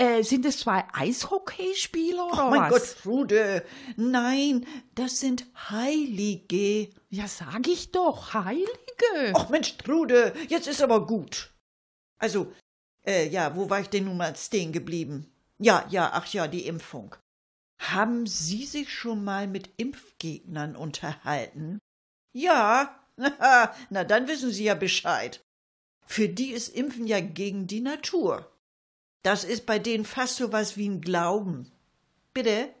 Äh, 0.00 0.22
sind 0.22 0.46
es 0.46 0.60
zwei 0.60 0.84
Eishockeyspieler 0.92 2.26
oder 2.26 2.46
Oh 2.46 2.50
mein 2.50 2.70
was? 2.70 2.94
Gott, 2.94 3.02
Trude. 3.02 3.64
Nein, 3.96 4.64
das 4.94 5.18
sind 5.18 5.46
Heilige. 5.70 6.90
Ja, 7.10 7.26
sag 7.26 7.66
ich 7.66 7.90
doch, 7.90 8.32
Heilige. 8.32 9.32
Ach 9.34 9.48
Mensch, 9.48 9.76
Trude, 9.76 10.34
jetzt 10.48 10.68
ist 10.68 10.82
aber 10.82 11.04
gut. 11.04 11.52
Also, 12.18 12.52
äh, 13.04 13.28
ja, 13.28 13.56
wo 13.56 13.68
war 13.70 13.80
ich 13.80 13.88
denn 13.88 14.04
nun 14.04 14.16
mal 14.16 14.36
stehen 14.36 14.70
geblieben? 14.72 15.32
Ja, 15.58 15.84
ja, 15.90 16.10
ach 16.12 16.32
ja, 16.32 16.46
die 16.46 16.66
Impfung. 16.66 17.16
Haben 17.80 18.26
Sie 18.26 18.64
sich 18.66 18.92
schon 18.92 19.24
mal 19.24 19.48
mit 19.48 19.70
Impfgegnern 19.78 20.76
unterhalten? 20.76 21.78
Ja, 22.32 23.00
na 23.16 24.04
dann 24.04 24.28
wissen 24.28 24.52
Sie 24.52 24.64
ja 24.64 24.74
Bescheid. 24.74 25.40
Für 26.06 26.28
die 26.28 26.50
ist 26.52 26.68
Impfen 26.68 27.06
ja 27.08 27.20
gegen 27.20 27.66
die 27.66 27.80
Natur. 27.80 28.48
Das 29.22 29.44
ist 29.44 29.66
bei 29.66 29.78
denen 29.78 30.04
fast 30.04 30.36
so 30.36 30.52
was 30.52 30.76
wie 30.76 30.88
ein 30.88 31.00
Glauben. 31.00 31.70
Bitte? 32.32 32.72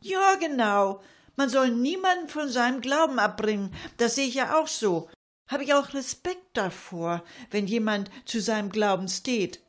Ja, 0.00 0.34
genau. 0.36 1.02
Man 1.36 1.48
soll 1.48 1.70
niemanden 1.70 2.28
von 2.28 2.48
seinem 2.48 2.80
Glauben 2.80 3.18
abbringen. 3.18 3.74
Das 3.96 4.14
sehe 4.14 4.26
ich 4.26 4.34
ja 4.34 4.58
auch 4.58 4.68
so. 4.68 5.08
Habe 5.48 5.64
ich 5.64 5.74
auch 5.74 5.94
Respekt 5.94 6.56
davor, 6.56 7.24
wenn 7.50 7.66
jemand 7.66 8.10
zu 8.24 8.40
seinem 8.40 8.70
Glauben 8.70 9.08
steht. 9.08 9.60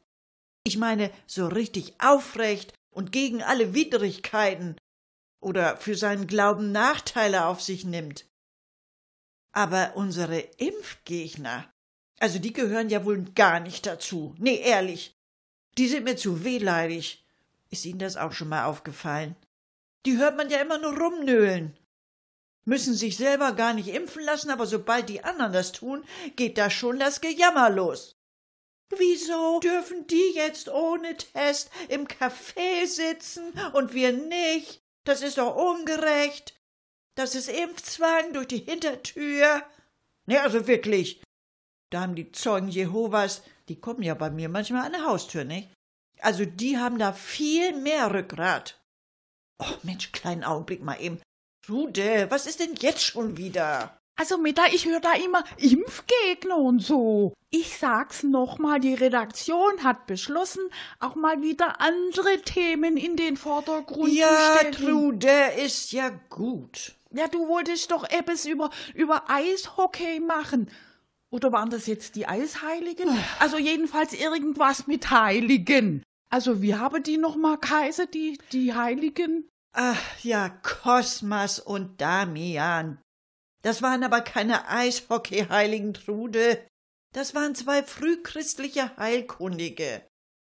Ich 0.64 0.78
meine, 0.78 1.12
so 1.26 1.48
richtig 1.48 1.96
aufrecht 2.00 2.74
und 2.92 3.12
gegen 3.12 3.44
alle 3.44 3.74
Widrigkeiten 3.74 4.78
oder 5.42 5.78
für 5.78 5.96
seinen 5.96 6.28
Glauben 6.28 6.72
Nachteile 6.72 7.46
auf 7.46 7.62
sich 7.62 7.86
nimmt. 7.86 8.26
Aber 9.52 9.94
unsere 9.96 10.40
Impfgegner, 10.40 11.70
also 12.20 12.40
die 12.40 12.54
gehören 12.54 12.90
ja 12.90 13.04
wohl 13.06 13.24
gar 13.36 13.60
nicht 13.60 13.86
dazu. 13.86 14.36
Nee, 14.38 14.62
ehrlich. 14.62 15.16
Die 15.78 15.88
sind 15.88 16.04
mir 16.04 16.16
zu 16.16 16.44
wehleidig. 16.44 17.26
Ist 17.70 17.86
Ihnen 17.86 18.00
das 18.00 18.18
auch 18.18 18.32
schon 18.32 18.50
mal 18.50 18.66
aufgefallen? 18.66 19.36
Die 20.06 20.18
hört 20.18 20.38
man 20.38 20.50
ja 20.50 20.60
immer 20.60 20.78
nur 20.78 20.98
rumnöhlen. 20.98 21.78
Müssen 22.66 22.94
sich 22.94 23.18
selber 23.18 23.54
gar 23.54 23.74
nicht 23.74 23.90
impfen 23.90 24.24
lassen, 24.24 24.50
aber 24.50 24.66
sobald 24.66 25.10
die 25.10 25.24
anderen 25.24 25.54
das 25.54 25.72
tun, 25.72 26.04
geht 26.36 26.58
da 26.58 26.70
schon 26.70 27.00
das 27.00 27.20
Gejammer 27.20 27.70
los. 27.70 28.16
Wieso 28.98 29.60
dürfen 29.60 30.08
die 30.08 30.32
jetzt 30.36 30.70
ohne 30.70 31.18
Test 31.18 31.70
im 31.90 32.08
Café 32.08 32.86
sitzen 32.86 33.54
und 33.74 33.94
wir 33.94 34.14
nicht? 34.14 34.84
Das 35.04 35.22
ist 35.22 35.38
doch 35.40 35.56
ungerecht. 35.56 36.54
Das 37.16 37.36
ist 37.36 37.50
Impfzwang 37.50 38.34
durch 38.34 38.48
die 38.48 38.60
Hintertür. 38.60 39.64
Ne, 40.26 40.42
also 40.42 40.68
wirklich. 40.68 41.22
Da 41.94 42.02
haben 42.02 42.16
die 42.16 42.32
Zeugen 42.32 42.70
Jehovas, 42.70 43.44
die 43.70 43.80
kommen 43.80 44.02
ja 44.02 44.16
bei 44.16 44.32
mir 44.32 44.50
manchmal 44.50 44.88
an 44.88 44.94
der 44.94 45.06
Haustür, 45.06 45.44
nicht? 45.44 45.70
Also 46.22 46.44
die 46.44 46.80
haben 46.80 46.98
da 46.98 47.14
viel 47.14 47.72
mehr 47.78 48.12
Rückgrat. 48.12 48.82
Oh 49.60 49.76
Mensch, 49.84 50.12
kleinen 50.12 50.44
Augenblick 50.44 50.82
mal 50.82 51.00
eben. 51.00 51.20
Rude, 51.70 52.26
was 52.32 52.48
ist 52.48 52.60
denn 52.60 52.74
jetzt 52.80 53.04
schon 53.04 53.38
wieder? 53.38 53.96
Also 54.16 54.40
Meta, 54.40 54.64
ich 54.74 54.88
höre 54.88 55.02
da 55.02 55.14
immer 55.14 55.44
Impfgegner 55.58 56.58
und 56.58 56.80
so. 56.80 57.36
Ich 57.52 57.78
sag's 57.78 58.24
nochmal, 58.24 58.80
die 58.80 58.96
Redaktion 58.96 59.84
hat 59.84 60.08
beschlossen, 60.08 60.64
auch 61.00 61.14
mal 61.14 61.44
wieder 61.44 61.80
andere 61.80 62.42
Themen 62.44 62.98
in 62.98 63.18
den 63.18 63.38
Vordergrund 63.38 64.12
Ja, 64.12 64.30
zu 64.30 64.58
stellen. 64.58 64.74
Trude, 64.74 65.44
ist 65.64 65.92
ja 65.92 66.10
gut. 66.32 66.96
Ja, 67.12 67.28
du 67.28 67.48
wolltest 67.48 67.92
doch 67.92 68.04
etwas 68.10 68.46
über, 68.46 68.72
über 68.96 69.30
Eishockey 69.30 70.20
machen. 70.22 70.72
Oder 71.34 71.52
waren 71.52 71.72
das 71.72 71.88
jetzt 71.88 72.16
die 72.16 72.28
Eisheiligen? 72.28 73.10
Also 73.40 73.58
jedenfalls 73.58 74.14
irgendwas 74.14 74.86
mit 74.86 75.10
Heiligen. 75.10 76.04
Also 76.30 76.62
wie 76.62 76.76
haben 76.76 77.02
die 77.02 77.18
nochmal 77.18 77.58
geheißen, 77.58 78.06
die, 78.14 78.38
die 78.52 78.76
Heiligen? 78.76 79.50
Ach 79.76 80.00
ja, 80.24 80.50
Kosmas 80.50 81.60
und 81.60 82.00
Damian. 82.00 83.02
Das 83.64 83.82
waren 83.82 84.04
aber 84.04 84.22
keine 84.22 84.68
Eishockey-Heiligen, 84.68 85.96
Trude. 85.96 86.64
Das 87.16 87.34
waren 87.34 87.56
zwei 87.56 87.82
frühchristliche 87.82 88.96
Heilkundige 88.98 90.06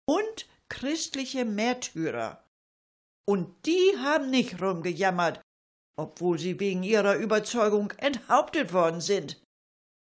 und 0.06 0.46
christliche 0.68 1.46
Märtyrer. 1.46 2.44
Und 3.26 3.66
die 3.66 3.94
haben 4.00 4.30
nicht 4.30 4.62
rumgejammert, 4.62 5.40
obwohl 5.98 6.38
sie 6.38 6.60
wegen 6.60 6.84
ihrer 6.84 7.16
Überzeugung 7.16 7.92
enthauptet 7.98 8.74
worden 8.74 9.00
sind. 9.00 9.42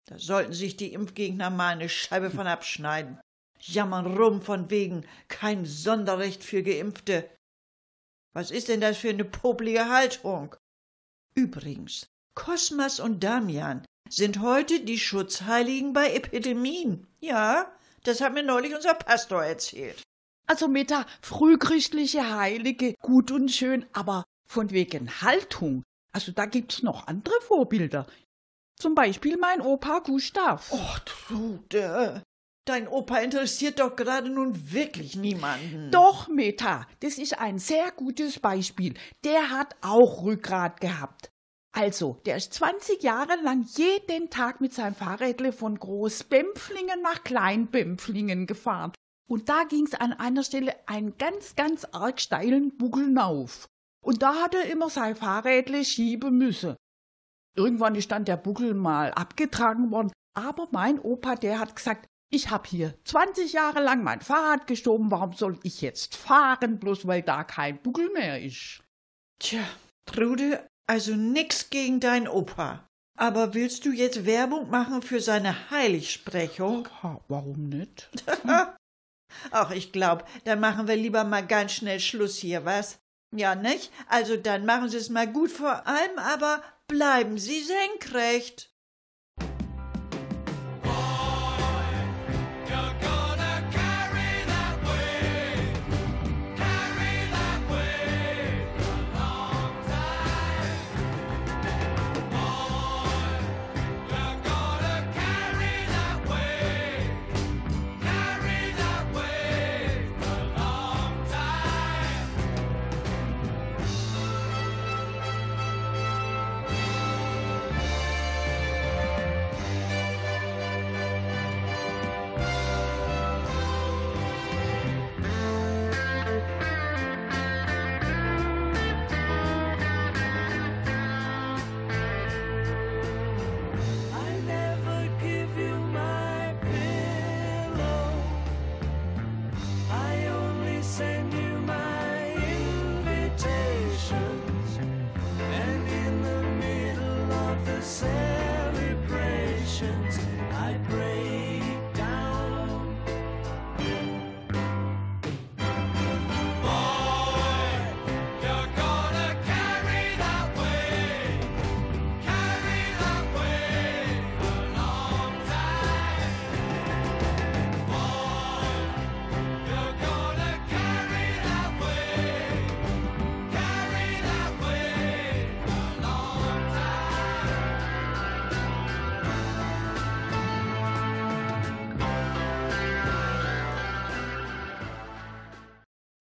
Da 0.07 0.19
sollten 0.19 0.53
sich 0.53 0.77
die 0.77 0.93
Impfgegner 0.93 1.51
mal 1.51 1.71
eine 1.71 1.89
Scheibe 1.89 2.31
von 2.31 2.47
abschneiden. 2.47 3.21
Jammern 3.59 4.17
rum 4.17 4.41
von 4.41 4.71
wegen 4.71 5.05
kein 5.29 5.65
Sonderrecht 5.65 6.45
für 6.45 6.63
Geimpfte. 6.63 7.29
Was 8.33 8.51
ist 8.51 8.69
denn 8.69 8.81
das 8.81 8.99
für 8.99 9.09
eine 9.09 9.25
poplige 9.25 9.89
Haltung? 9.89 10.55
Übrigens, 11.35 12.07
Kosmas 12.35 13.01
und 13.01 13.25
Damian 13.25 13.85
sind 14.09 14.41
heute 14.41 14.81
die 14.81 14.99
Schutzheiligen 14.99 15.93
bei 15.93 16.13
Epidemien. 16.13 17.07
Ja, 17.19 17.73
das 18.05 18.21
hat 18.21 18.35
mir 18.35 18.45
neulich 18.45 18.75
unser 18.75 18.95
Pastor 18.95 19.43
erzählt. 19.43 20.03
Also 20.47 20.69
Meta, 20.69 21.07
frühchristliche 21.23 22.37
Heilige, 22.37 22.95
gut 23.03 23.33
und 23.33 23.51
schön, 23.51 23.85
aber 23.93 24.23
von 24.47 24.71
wegen 24.71 25.21
Haltung. 25.23 25.83
Also 26.13 26.31
da 26.31 26.47
gibt's 26.47 26.83
noch 26.83 27.09
andere 27.09 27.41
Vorbilder. 27.41 28.07
Zum 28.79 28.95
Beispiel 28.95 29.39
mein 29.39 29.63
Opa 29.63 30.01
Gustav. 30.01 30.71
Och, 30.71 30.99
Trude, 31.01 32.23
dein 32.67 32.89
Opa 32.89 33.19
interessiert 33.19 33.81
doch 33.81 33.97
gerade 33.97 34.29
nun 34.29 34.73
wirklich 34.73 35.17
niemanden. 35.17 35.91
Doch, 35.91 36.29
Meta, 36.29 36.87
das 37.01 37.17
ist 37.17 37.39
ein 37.39 37.59
sehr 37.59 37.91
gutes 37.93 38.39
Beispiel. 38.39 38.95
Der 39.25 39.51
hat 39.51 39.75
auch 39.81 40.25
Rückgrat 40.25 40.81
gehabt. 40.83 41.31
Also, 41.73 42.21
der 42.27 42.37
ist 42.37 42.55
20 42.55 43.03
Jahre 43.03 43.37
lang 43.43 43.67
jeden 43.77 44.31
Tag 44.31 44.61
mit 44.61 44.73
seinem 44.73 44.95
Fahrrädle 44.95 45.53
von 45.53 45.79
Groß-Bempflingen 45.79 47.03
nach 47.03 47.23
Klein-Bempflingen 47.23 48.47
gefahren. 48.47 48.93
Und 49.29 49.49
da 49.49 49.65
ging's 49.65 49.95
an 49.95 50.13
einer 50.13 50.43
Stelle 50.43 50.75
einen 50.87 51.19
ganz, 51.19 51.55
ganz 51.57 51.85
arg 51.93 52.21
steilen 52.21 52.77
Buckel 52.77 53.19
auf. 53.19 53.67
Und 54.03 54.23
da 54.23 54.37
hat 54.37 54.55
er 54.55 54.71
immer 54.71 54.89
sein 54.89 55.17
Fahrrädle 55.17 55.85
schieben 55.85 56.39
müssen. 56.39 56.77
Irgendwann 57.57 57.95
ist 57.95 58.13
dann 58.13 58.25
der 58.25 58.37
Buckel 58.37 58.75
mal 58.75 59.13
abgetragen 59.13 59.91
worden, 59.91 60.13
aber 60.35 60.69
mein 60.71 60.99
Opa, 61.01 61.35
der 61.35 61.59
hat 61.59 61.75
gesagt, 61.75 62.07
ich 62.31 62.51
hab 62.51 62.67
hier 62.67 62.95
20 63.05 63.53
Jahre 63.53 63.81
lang 63.81 64.03
mein 64.03 64.21
Fahrrad 64.21 64.67
gestoben, 64.67 65.11
warum 65.11 65.33
soll 65.33 65.59
ich 65.63 65.81
jetzt 65.81 66.17
fahren, 66.17 66.79
bloß 66.79 67.07
weil 67.07 67.23
da 67.23 67.45
kein 67.45 67.81
Buckel 67.81 68.11
mehr 68.11 68.43
ist? 68.43 68.83
Tja, 69.39 69.63
Trude, 70.07 70.67
also 70.87 71.15
nix 71.15 71.71
gegen 71.71 72.01
dein 72.01 72.29
Opa. 72.29 72.87
Aber 73.19 73.55
willst 73.55 73.87
du 73.87 73.93
jetzt 73.93 74.27
Werbung 74.27 74.69
machen 74.69 75.01
für 75.01 75.21
seine 75.21 75.71
Heiligsprechung? 75.71 76.89
Ha, 77.03 77.21
warum 77.29 77.71
nicht? 77.71 78.11
Ach, 79.51 79.71
ich 79.71 79.93
glaub, 79.93 80.29
dann 80.45 80.61
machen 80.61 80.89
wir 80.89 80.97
lieber 80.97 81.25
mal 81.25 81.47
ganz 81.47 81.73
schnell 81.73 82.01
Schluss 82.01 82.37
hier, 82.37 82.65
was? 82.65 82.99
Ja, 83.35 83.55
nicht? 83.55 83.91
Also 84.09 84.37
dann 84.37 84.67
machen 84.67 84.89
Sie 84.89 84.99
es 84.99 85.11
mal 85.11 85.31
gut, 85.31 85.51
vor 85.51 85.87
allem 85.87 86.19
aber 86.19 86.63
bleiben 86.89 87.39
Sie 87.39 87.63
senkrecht. 87.63 88.71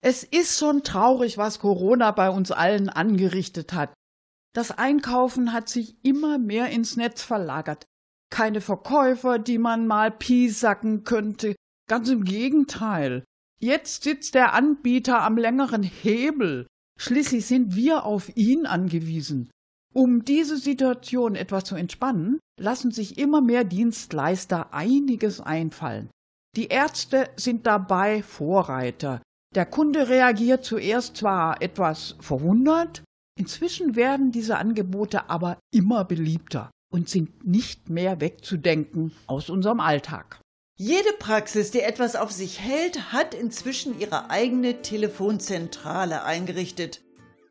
Es 0.08 0.24
ist 0.24 0.60
schon 0.60 0.84
traurig, 0.84 1.40
was 1.40 1.58
Corona 1.58 2.12
bei 2.12 2.30
uns 2.30 2.52
allen 2.52 2.90
angerichtet 2.90 3.74
hat. 3.74 3.92
Das 4.54 4.70
Einkaufen 4.70 5.52
hat 5.52 5.68
sich 5.68 5.96
immer 6.06 6.38
mehr 6.38 6.70
ins 6.70 6.96
Netz 6.96 7.24
verlagert. 7.24 7.88
Keine 8.30 8.62
Verkäufer, 8.62 9.40
die 9.40 9.58
man 9.58 9.88
mal 9.88 10.12
piesacken 10.12 11.06
könnte. 11.06 11.56
Ganz 11.90 12.08
im 12.10 12.24
Gegenteil. 12.24 13.24
Jetzt 13.60 14.04
sitzt 14.04 14.36
der 14.36 14.54
Anbieter 14.54 15.24
am 15.24 15.40
längeren 15.40 15.82
Hebel. 15.82 16.68
Schließlich 17.00 17.48
sind 17.48 17.76
wir 17.76 18.06
auf 18.06 18.38
ihn 18.38 18.68
angewiesen. 18.68 19.50
Um 19.92 20.24
diese 20.24 20.58
Situation 20.58 21.34
etwas 21.34 21.64
zu 21.64 21.74
entspannen, 21.74 22.40
lassen 22.60 22.92
sich 22.92 23.18
immer 23.18 23.42
mehr 23.42 23.64
Dienstleister 23.64 24.72
einiges 24.72 25.42
einfallen. 25.42 26.12
Die 26.56 26.68
Ärzte 26.68 27.28
sind 27.38 27.66
dabei 27.66 28.22
Vorreiter. 28.22 29.24
Der 29.56 29.66
Kunde 29.66 30.10
reagiert 30.10 30.66
zuerst 30.66 31.16
zwar 31.16 31.62
etwas 31.62 32.16
verwundert, 32.20 33.04
inzwischen 33.40 33.96
werden 33.96 34.34
diese 34.34 34.58
Angebote 34.58 35.30
aber 35.30 35.60
immer 35.72 36.04
beliebter 36.04 36.72
und 36.92 37.08
sind 37.08 37.48
nicht 37.48 37.90
mehr 37.90 38.20
wegzudenken 38.20 39.14
aus 39.28 39.50
unserem 39.50 39.80
Alltag. 39.80 40.42
Jede 40.78 41.14
Praxis, 41.20 41.72
die 41.72 41.80
etwas 41.80 42.18
auf 42.18 42.34
sich 42.34 42.60
hält, 42.60 43.14
hat 43.14 43.34
inzwischen 43.34 43.98
ihre 43.98 44.30
eigene 44.30 44.82
Telefonzentrale 44.82 46.26
eingerichtet. 46.26 47.02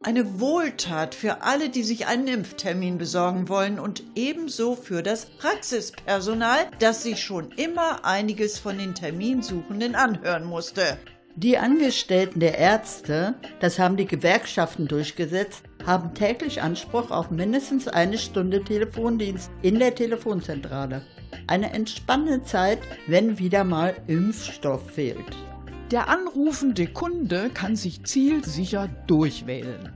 Eine 0.02 0.38
Wohltat 0.38 1.14
für 1.14 1.40
alle, 1.40 1.70
die 1.70 1.82
sich 1.82 2.06
einen 2.06 2.28
Impftermin 2.28 2.98
besorgen 2.98 3.48
wollen 3.48 3.78
und 3.78 4.02
ebenso 4.14 4.76
für 4.76 5.02
das 5.02 5.24
Praxispersonal, 5.24 6.66
das 6.80 7.02
sich 7.02 7.22
schon 7.22 7.50
immer 7.52 8.04
einiges 8.04 8.58
von 8.58 8.76
den 8.76 8.94
Terminsuchenden 8.94 9.94
anhören 9.94 10.44
musste. 10.44 10.98
Die 11.36 11.58
Angestellten 11.58 12.38
der 12.38 12.58
Ärzte, 12.58 13.34
das 13.58 13.80
haben 13.80 13.96
die 13.96 14.06
Gewerkschaften 14.06 14.86
durchgesetzt, 14.86 15.64
haben 15.84 16.14
täglich 16.14 16.62
Anspruch 16.62 17.10
auf 17.10 17.32
mindestens 17.32 17.88
eine 17.88 18.18
Stunde 18.18 18.62
Telefondienst 18.62 19.50
in 19.60 19.80
der 19.80 19.96
Telefonzentrale. 19.96 21.02
Eine 21.48 21.72
entspannende 21.72 22.44
Zeit, 22.44 22.78
wenn 23.08 23.40
wieder 23.40 23.64
mal 23.64 23.96
Impfstoff 24.06 24.92
fehlt. 24.92 25.36
Der 25.90 26.08
anrufende 26.08 26.86
Kunde 26.86 27.50
kann 27.52 27.74
sich 27.74 28.04
zielsicher 28.04 28.88
durchwählen. 29.08 29.92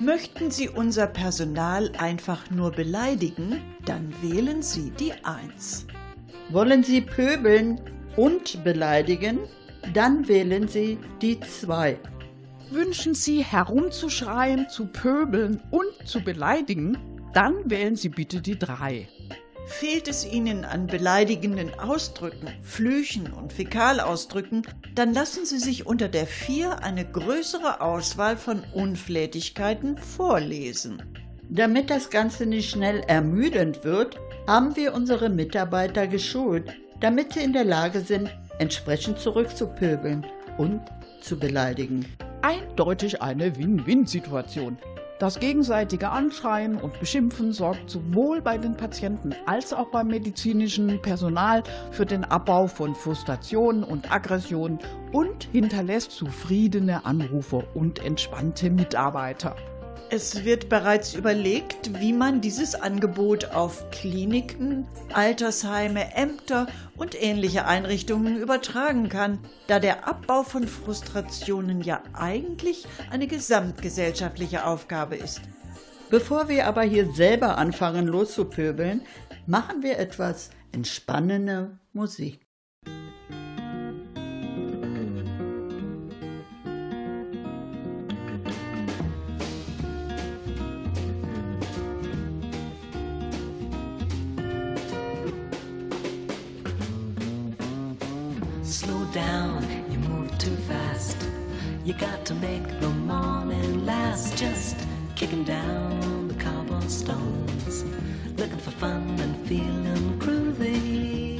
Möchten 0.00 0.50
Sie 0.50 0.68
unser 0.68 1.06
Personal 1.06 1.92
einfach 1.98 2.50
nur 2.50 2.72
beleidigen, 2.72 3.62
dann 3.84 4.12
wählen 4.22 4.60
Sie 4.60 4.90
die 4.98 5.12
1. 5.12 5.86
Wollen 6.48 6.82
Sie 6.82 7.00
pöbeln 7.00 7.80
und 8.16 8.64
beleidigen, 8.64 9.38
dann 9.94 10.28
wählen 10.28 10.68
Sie 10.68 10.98
die 11.20 11.40
2. 11.40 11.98
Wünschen 12.70 13.14
Sie 13.14 13.42
herumzuschreien, 13.44 14.68
zu 14.68 14.86
pöbeln 14.86 15.60
und 15.70 16.06
zu 16.06 16.22
beleidigen, 16.22 16.98
dann 17.32 17.68
wählen 17.68 17.96
Sie 17.96 18.08
bitte 18.08 18.40
die 18.40 18.58
3. 18.58 19.08
Fehlt 19.66 20.08
es 20.08 20.24
Ihnen 20.24 20.64
an 20.64 20.86
beleidigenden 20.86 21.78
Ausdrücken, 21.78 22.48
Flüchen 22.62 23.32
und 23.32 23.52
Fäkalausdrücken, 23.52 24.62
dann 24.94 25.14
lassen 25.14 25.44
Sie 25.46 25.58
sich 25.58 25.86
unter 25.86 26.08
der 26.08 26.26
4 26.26 26.82
eine 26.82 27.04
größere 27.04 27.80
Auswahl 27.80 28.36
von 28.36 28.62
Unflätigkeiten 28.72 29.96
vorlesen. 29.96 31.02
Damit 31.48 31.90
das 31.90 32.10
Ganze 32.10 32.46
nicht 32.46 32.70
schnell 32.70 33.00
ermüdend 33.08 33.84
wird, 33.84 34.16
haben 34.46 34.76
wir 34.76 34.94
unsere 34.94 35.28
Mitarbeiter 35.28 36.06
geschult, 36.06 36.72
damit 37.00 37.32
sie 37.32 37.40
in 37.40 37.52
der 37.52 37.64
Lage 37.64 38.00
sind, 38.00 38.30
entsprechend 38.60 39.18
zurückzupöbeln 39.18 40.26
und 40.58 40.82
zu 41.20 41.38
beleidigen. 41.38 42.06
Eindeutig 42.42 43.20
eine 43.22 43.56
Win-Win-Situation. 43.56 44.78
Das 45.18 45.38
gegenseitige 45.38 46.08
Anschreien 46.08 46.76
und 46.76 46.98
Beschimpfen 46.98 47.52
sorgt 47.52 47.90
sowohl 47.90 48.40
bei 48.40 48.56
den 48.56 48.74
Patienten 48.74 49.34
als 49.44 49.74
auch 49.74 49.90
beim 49.90 50.08
medizinischen 50.08 51.02
Personal 51.02 51.62
für 51.90 52.06
den 52.06 52.24
Abbau 52.24 52.66
von 52.66 52.94
Frustration 52.94 53.84
und 53.84 54.10
Aggression 54.10 54.78
und 55.12 55.44
hinterlässt 55.52 56.12
zufriedene 56.12 57.04
Anrufer 57.04 57.64
und 57.74 58.02
entspannte 58.02 58.70
Mitarbeiter. 58.70 59.56
Es 60.08 60.44
wird 60.44 60.68
bereits 60.68 61.14
überlegt, 61.14 62.00
wie 62.00 62.12
man 62.12 62.40
dieses 62.40 62.74
Angebot 62.74 63.52
auf 63.52 63.90
Kliniken, 63.90 64.86
Altersheime, 65.12 66.14
Ämter 66.14 66.66
und 66.96 67.20
ähnliche 67.20 67.66
Einrichtungen 67.66 68.36
übertragen 68.36 69.08
kann, 69.08 69.38
da 69.68 69.78
der 69.78 70.08
Abbau 70.08 70.42
von 70.42 70.66
Frustrationen 70.66 71.82
ja 71.82 72.02
eigentlich 72.12 72.86
eine 73.10 73.26
gesamtgesellschaftliche 73.26 74.66
Aufgabe 74.66 75.16
ist. 75.16 75.42
Bevor 76.10 76.48
wir 76.48 76.66
aber 76.66 76.82
hier 76.82 77.12
selber 77.12 77.56
anfangen 77.58 78.06
loszupöbeln, 78.06 79.02
machen 79.46 79.82
wir 79.82 79.98
etwas 79.98 80.50
entspannende 80.72 81.78
Musik. 81.92 82.49
Just 104.40 104.76
kicking 105.16 105.44
down 105.44 106.28
the 106.28 106.34
cobblestones, 106.42 107.84
looking 108.38 108.56
for 108.56 108.70
fun 108.70 109.20
and 109.20 109.36
feeling 109.46 110.18
groovy. 110.18 111.36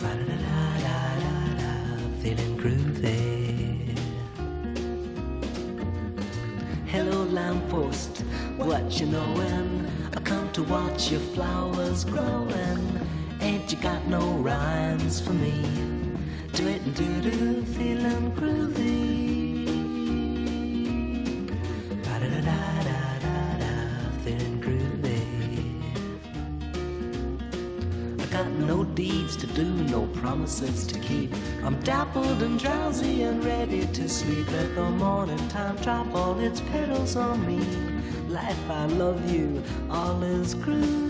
Ra-da-da-da-da-da, 0.00 1.66
feeling 2.22 2.56
groovy. 2.60 3.98
Hello, 6.86 7.24
lamppost, 7.24 8.18
what 8.56 9.00
you 9.00 9.06
knowin'? 9.06 9.90
I 10.14 10.20
come 10.20 10.52
to 10.52 10.62
watch 10.62 11.10
your 11.10 11.18
flowers 11.34 12.04
growin'. 12.04 13.00
Ain't 13.40 13.72
you 13.72 13.78
got 13.78 14.06
no 14.06 14.20
rhymes 14.34 15.20
for 15.20 15.32
me? 15.32 15.60
Do 16.52 16.68
it 16.68 16.82
and 16.82 16.94
do 16.94 17.20
do, 17.20 17.64
feelin' 17.64 18.30
groovy. 18.36 19.25
Promises 30.26 30.84
to 30.84 30.98
keep. 30.98 31.32
I'm 31.62 31.78
dappled 31.82 32.42
and 32.42 32.58
drowsy 32.58 33.22
and 33.22 33.44
ready 33.44 33.86
to 33.86 34.08
sleep. 34.08 34.50
Let 34.50 34.74
the 34.74 34.90
morning 34.90 35.48
time 35.48 35.76
drop 35.76 36.12
all 36.12 36.36
its 36.40 36.60
petals 36.62 37.14
on 37.14 37.46
me. 37.46 37.60
Life, 38.28 38.68
I 38.68 38.86
love 38.86 39.30
you, 39.32 39.62
all 39.88 40.20
is 40.24 40.56
groovy. 40.56 41.05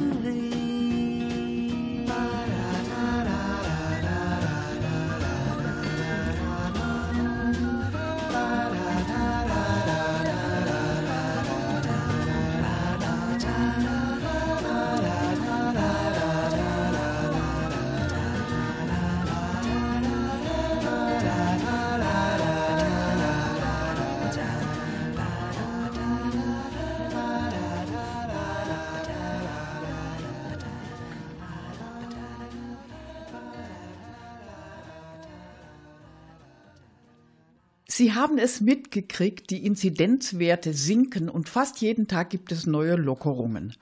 Sie 37.96 38.12
haben 38.12 38.36
es 38.36 38.60
mitgekriegt, 38.60 39.48
die 39.48 39.64
Inzidenzwerte 39.64 40.74
sinken 40.74 41.30
und 41.30 41.48
fast 41.48 41.80
jeden 41.80 42.08
Tag 42.08 42.28
gibt 42.28 42.52
es 42.52 42.66
neue 42.66 42.94
Lockerungen. 42.94 43.74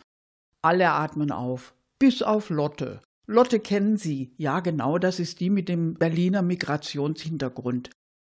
Alle 0.62 0.90
atmen 0.90 1.32
auf, 1.32 1.74
bis 1.98 2.22
auf 2.22 2.48
Lotte. 2.48 3.00
Lotte 3.26 3.58
kennen 3.58 3.96
Sie. 3.96 4.32
Ja, 4.36 4.60
genau, 4.60 4.98
das 4.98 5.18
ist 5.18 5.40
die 5.40 5.50
mit 5.50 5.68
dem 5.68 5.94
Berliner 5.94 6.42
Migrationshintergrund. 6.42 7.90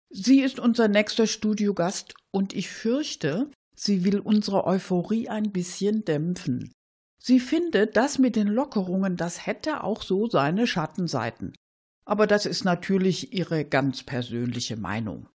Sie 0.08 0.42
ist 0.42 0.60
unser 0.60 0.86
nächster 0.86 1.26
Studiogast 1.26 2.14
und 2.30 2.52
ich 2.52 2.70
fürchte, 2.70 3.50
sie 3.74 4.04
will 4.04 4.20
unsere 4.20 4.64
Euphorie 4.64 5.28
ein 5.30 5.50
bisschen 5.50 6.04
dämpfen. 6.04 6.70
Sie 7.18 7.40
findet, 7.40 7.96
das 7.96 8.20
mit 8.20 8.36
den 8.36 8.46
Lockerungen, 8.46 9.16
das 9.16 9.46
hätte 9.46 9.82
auch 9.82 10.02
so 10.02 10.30
seine 10.30 10.68
Schattenseiten. 10.68 11.56
Aber 12.04 12.28
das 12.28 12.46
ist 12.46 12.62
natürlich 12.62 13.32
ihre 13.32 13.64
ganz 13.64 14.04
persönliche 14.04 14.76
Meinung. 14.76 15.26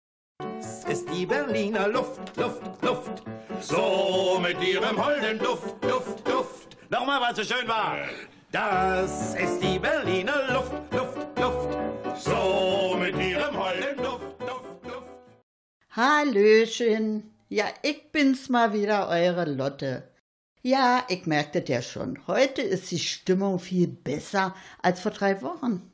Ist 0.90 1.10
die 1.14 1.26
Berliner 1.26 1.88
Luft, 1.90 2.36
Luft, 2.38 2.82
Luft. 2.82 3.24
So 3.60 4.40
mit 4.42 4.62
ihrem 4.62 5.04
holden 5.04 5.38
Duft, 5.40 5.84
Duft, 5.84 6.28
Duft. 6.28 6.78
Nochmal, 6.90 7.20
was 7.22 7.38
so 7.38 7.44
schön 7.44 7.68
war. 7.68 7.98
Das 8.52 9.36
ist 9.36 9.60
die 9.60 9.78
Berliner 9.78 10.54
Luft, 10.54 10.94
Luft, 10.94 11.40
Luft. 11.40 11.78
So 12.18 12.96
mit 12.98 13.18
ihrem 13.18 13.58
holden 13.58 13.98
Duft, 13.98 14.40
Duft, 14.40 14.86
Duft. 14.86 15.10
Hallöchen. 15.92 17.34
Ja, 17.50 17.66
ich 17.82 18.12
bin's 18.12 18.50
mal 18.50 18.74
wieder, 18.74 19.10
eure 19.10 19.46
Lotte. 19.46 20.10
Ja, 20.62 21.04
ich 21.10 21.26
merkte 21.26 21.64
ja 21.68 21.82
schon. 21.82 22.26
Heute 22.28 22.62
ist 22.62 22.92
die 22.92 23.00
Stimmung 23.00 23.60
viel 23.60 23.88
besser 23.88 24.56
als 24.82 25.02
vor 25.02 25.12
drei 25.12 25.42
Wochen. 25.42 25.92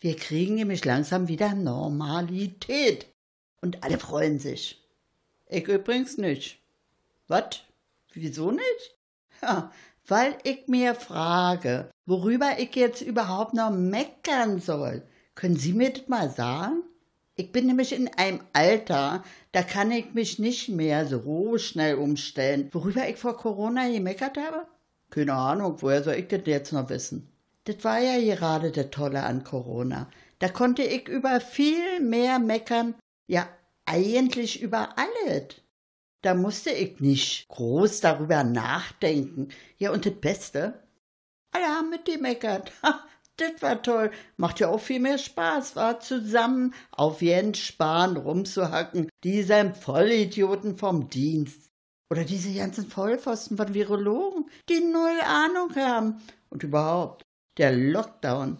Wir 0.00 0.16
kriegen 0.16 0.56
nämlich 0.56 0.84
langsam 0.84 1.28
wieder 1.28 1.54
Normalität. 1.54 3.15
Und 3.60 3.82
alle 3.82 3.98
freuen 3.98 4.38
sich. 4.38 4.84
Ich 5.48 5.66
übrigens 5.68 6.18
nicht. 6.18 6.60
Was? 7.28 7.62
Wieso 8.12 8.50
nicht? 8.50 8.96
Ja, 9.42 9.70
weil 10.06 10.36
ich 10.44 10.66
mir 10.66 10.94
frage, 10.94 11.90
worüber 12.06 12.58
ich 12.58 12.74
jetzt 12.74 13.02
überhaupt 13.02 13.54
noch 13.54 13.70
meckern 13.70 14.60
soll. 14.60 15.02
Können 15.34 15.56
Sie 15.56 15.72
mir 15.72 15.90
das 15.90 16.08
mal 16.08 16.30
sagen? 16.30 16.82
Ich 17.34 17.52
bin 17.52 17.66
nämlich 17.66 17.92
in 17.92 18.08
einem 18.16 18.40
Alter, 18.54 19.22
da 19.52 19.62
kann 19.62 19.90
ich 19.90 20.14
mich 20.14 20.38
nicht 20.38 20.70
mehr 20.70 21.04
so 21.06 21.58
schnell 21.58 21.96
umstellen. 21.96 22.70
Worüber 22.72 23.06
ich 23.08 23.16
vor 23.16 23.36
Corona 23.36 23.88
gemeckert 23.88 24.38
habe? 24.38 24.66
Keine 25.10 25.34
Ahnung, 25.34 25.76
woher 25.82 26.02
soll 26.02 26.14
ich 26.14 26.28
das 26.28 26.42
jetzt 26.46 26.72
noch 26.72 26.88
wissen? 26.88 27.28
Das 27.64 27.84
war 27.84 27.98
ja 27.98 28.18
gerade 28.34 28.70
das 28.70 28.90
Tolle 28.90 29.24
an 29.24 29.44
Corona. 29.44 30.08
Da 30.38 30.48
konnte 30.48 30.82
ich 30.82 31.08
über 31.08 31.40
viel 31.40 32.00
mehr 32.00 32.38
meckern, 32.38 32.94
ja, 33.26 33.48
eigentlich 33.84 34.62
über 34.62 34.96
alles. 34.98 35.56
Da 36.22 36.34
musste 36.34 36.70
ich 36.70 37.00
nicht 37.00 37.48
groß 37.48 38.00
darüber 38.00 38.42
nachdenken. 38.42 39.48
Ja, 39.78 39.92
und 39.92 40.06
das 40.06 40.14
Beste? 40.14 40.82
Alle 41.52 41.66
haben 41.66 41.90
mit 41.90 42.08
dem 42.08 42.22
meckert. 42.22 42.72
Das 43.38 43.60
war 43.60 43.82
toll. 43.82 44.10
Macht 44.38 44.60
ja 44.60 44.68
auch 44.68 44.80
viel 44.80 44.98
mehr 44.98 45.18
Spaß, 45.18 45.76
war 45.76 46.00
zusammen 46.00 46.72
auf 46.90 47.20
Jens 47.20 47.58
Spahn 47.58 48.16
rumzuhacken, 48.16 49.10
diesem 49.24 49.74
Vollidioten 49.74 50.76
vom 50.76 51.10
Dienst. 51.10 51.70
Oder 52.10 52.24
diese 52.24 52.54
ganzen 52.54 52.88
Vollpfosten 52.88 53.56
von 53.58 53.74
Virologen, 53.74 54.48
die 54.70 54.80
null 54.80 55.20
Ahnung 55.22 55.74
haben. 55.76 56.22
Und 56.48 56.62
überhaupt, 56.62 57.24
der 57.58 57.72
Lockdown. 57.72 58.58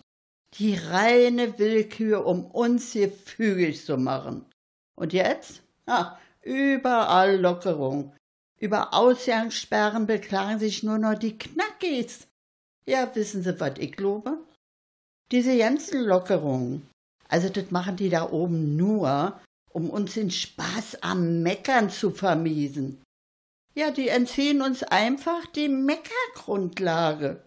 Die 0.54 0.74
reine 0.74 1.58
Willkür, 1.58 2.26
um 2.26 2.44
uns 2.44 2.92
hier 2.92 3.10
fügig 3.10 3.84
zu 3.84 3.96
machen. 3.96 4.44
Und 4.96 5.12
jetzt? 5.12 5.62
Ha, 5.86 6.18
überall 6.42 7.36
Lockerung. 7.36 8.14
Über 8.58 8.94
Ausgangssperren 8.94 10.06
beklagen 10.06 10.58
sich 10.58 10.82
nur 10.82 10.98
noch 10.98 11.14
die 11.14 11.38
Knackis. 11.38 12.26
Ja, 12.86 13.14
wissen 13.14 13.42
Sie, 13.42 13.60
was 13.60 13.78
ich 13.78 13.92
glaube? 13.92 14.38
Diese 15.30 15.56
ganzen 15.58 16.02
Lockerungen, 16.04 16.88
also 17.28 17.48
das 17.48 17.70
machen 17.70 17.96
die 17.96 18.08
da 18.08 18.30
oben 18.30 18.76
nur, 18.76 19.38
um 19.70 19.90
uns 19.90 20.14
den 20.14 20.30
Spaß 20.30 21.02
am 21.02 21.42
Meckern 21.42 21.90
zu 21.90 22.10
vermiesen. 22.10 23.02
Ja, 23.74 23.90
die 23.90 24.08
entziehen 24.08 24.62
uns 24.62 24.82
einfach 24.84 25.44
die 25.46 25.68
Meckergrundlage. 25.68 27.44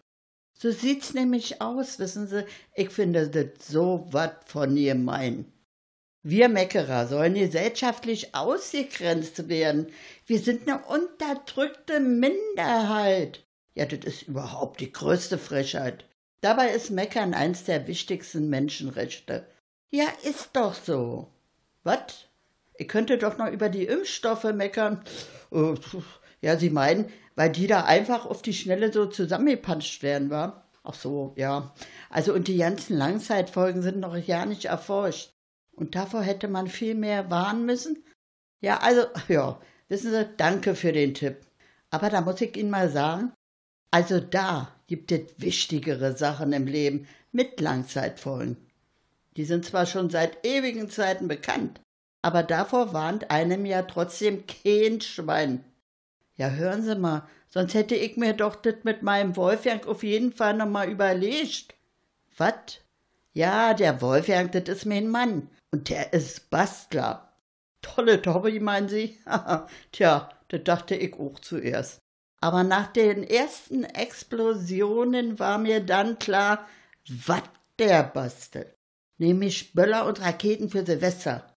So 0.54 0.72
sieht's 0.72 1.14
nämlich 1.14 1.62
aus, 1.62 1.98
wissen 1.98 2.28
Sie. 2.28 2.46
Ich 2.76 2.90
finde 2.90 3.30
das 3.30 3.66
so 3.66 4.06
wat 4.12 4.44
von 4.44 4.76
gemein. 4.76 5.52
Wir 6.22 6.50
Meckerer 6.50 7.08
sollen 7.08 7.36
gesellschaftlich 7.36 8.36
ausgegrenzt 8.36 9.48
werden. 9.48 9.88
Wir 10.26 10.40
sind 10.40 10.68
eine 10.68 10.80
unterdrückte 10.86 12.00
Minderheit. 12.00 13.46
Ja, 13.74 13.86
das 13.86 14.00
ist 14.06 14.24
überhaupt 14.24 14.82
die 14.82 14.92
größte 14.92 15.38
Frechheit. 15.38 16.06
Dabei 16.42 16.70
ist 16.70 16.90
Meckern 16.92 17.34
eins 17.34 17.64
der 17.64 17.88
wichtigsten 17.88 18.50
Menschenrechte. 18.50 19.46
Ja, 19.92 20.06
ist 20.24 20.50
doch 20.54 20.74
so. 20.74 21.28
Was? 21.84 22.28
Ihr 22.78 22.88
könntet 22.88 23.24
doch 23.24 23.38
noch 23.38 23.50
über 23.52 23.70
die 23.70 23.86
Impfstoffe 23.86 24.52
meckern. 24.54 25.04
Äh, 25.52 25.76
Ja, 26.42 26.58
Sie 26.58 26.70
meinen, 26.70 27.12
weil 27.36 27.52
die 27.52 27.68
da 27.68 27.84
einfach 27.84 28.26
auf 28.26 28.42
die 28.42 28.54
Schnelle 28.54 28.94
so 28.94 29.06
zusammengepanscht 29.06 30.04
werden, 30.04 30.30
war? 30.30 30.70
Ach 30.84 30.94
so, 30.94 31.34
ja. 31.36 31.74
Also, 32.10 32.34
und 32.34 32.48
die 32.48 32.58
ganzen 32.58 32.98
Langzeitfolgen 32.98 33.82
sind 33.82 34.00
noch 34.00 34.16
ja 34.16 34.46
nicht 34.46 34.66
erforscht. 34.66 35.34
Und 35.80 35.96
davor 35.96 36.22
hätte 36.22 36.50
man 36.50 36.68
viel 36.68 36.94
mehr 36.94 37.32
warnen 37.32 37.66
müssen. 37.66 38.04
Ja, 38.60 38.80
also, 38.80 39.04
ja, 39.30 39.60
wissen 39.88 40.12
Sie, 40.12 40.28
danke 40.36 40.76
für 40.76 40.92
den 40.92 41.14
Tipp. 41.14 41.38
Aber 41.90 42.10
da 42.10 42.20
muss 42.20 42.42
ich 42.42 42.58
Ihnen 42.58 42.70
mal 42.70 42.90
sagen, 42.90 43.32
also 43.90 44.20
da 44.20 44.76
gibt 44.88 45.12
es 45.14 45.22
wichtigere 45.38 46.18
Sachen 46.18 46.52
im 46.52 46.68
Leben 46.68 47.08
mit 47.32 47.62
Langzeitfolgen. 47.62 48.58
Die 49.38 49.46
sind 49.46 49.64
zwar 49.66 49.86
schon 49.86 50.10
seit 50.10 50.46
ewigen 50.46 50.90
Zeiten 50.90 51.30
bekannt, 51.30 51.80
aber 52.22 52.44
davor 52.44 52.94
warnt 52.94 53.32
einem 53.32 53.66
ja 53.66 53.84
trotzdem 53.84 54.44
kein 54.48 55.00
Schwein. 55.00 55.64
Ja, 56.36 56.50
hören 56.50 56.84
Sie 56.84 56.96
mal, 56.96 57.28
sonst 57.48 57.74
hätte 57.74 57.96
ich 57.96 58.18
mir 58.18 58.34
doch 58.34 58.56
das 58.58 58.84
mit 58.84 59.02
meinem 59.02 59.38
Wolfgang 59.38 59.88
auf 59.88 60.04
jeden 60.04 60.34
Fall 60.34 60.56
noch 60.56 60.68
mal 60.68 60.90
überlegt. 60.90 61.74
Was? 62.38 62.82
Ja, 63.34 63.74
der 63.74 64.02
Wolfgang, 64.02 64.52
das 64.52 64.68
ist 64.68 64.86
mein 64.86 65.08
Mann. 65.08 65.50
Und 65.72 65.90
der 65.90 66.14
ist 66.14 66.50
Bastler. 66.50 67.34
Tolle 67.82 68.22
Hobby, 68.26 68.60
meinen 68.60 68.90
Sie? 68.90 69.20
Tja, 69.92 70.30
das 70.50 70.64
dachte 70.64 70.96
ich 70.96 71.14
auch 71.14 71.40
zuerst. 71.40 72.00
Aber 72.42 72.64
nach 72.64 72.88
den 72.88 73.24
ersten 73.24 73.84
Explosionen 73.84 75.40
war 75.40 75.58
mir 75.58 75.82
dann 75.82 76.20
klar, 76.20 76.68
was 77.08 77.44
der 77.78 78.04
bastelt. 78.04 78.76
Nämlich 79.18 79.74
Böller 79.74 80.06
und 80.06 80.22
Raketen 80.22 80.70
für 80.70 80.86
Silvester. 80.86 81.54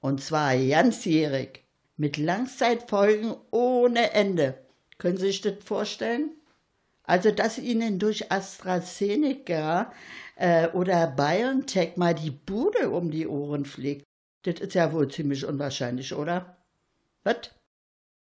Und 0.00 0.22
zwar 0.22 0.56
ganzjährig. 0.56 1.64
Mit 1.96 2.16
Langzeitfolgen 2.16 3.34
ohne 3.50 4.12
Ende. 4.12 4.58
Können 4.98 5.16
Sie 5.16 5.28
sich 5.28 5.40
das 5.40 5.54
vorstellen? 5.64 6.32
Also, 7.04 7.30
dass 7.30 7.58
Ihnen 7.58 7.98
durch 7.98 8.32
AstraZeneca 8.32 9.92
äh, 10.36 10.68
oder 10.68 11.08
BioNTech 11.08 11.96
mal 11.96 12.14
die 12.14 12.30
Bude 12.30 12.90
um 12.90 13.10
die 13.10 13.26
Ohren 13.26 13.64
fliegt, 13.64 14.04
das 14.42 14.60
ist 14.60 14.74
ja 14.74 14.92
wohl 14.92 15.10
ziemlich 15.10 15.44
unwahrscheinlich, 15.44 16.14
oder? 16.14 16.56
Was? 17.24 17.50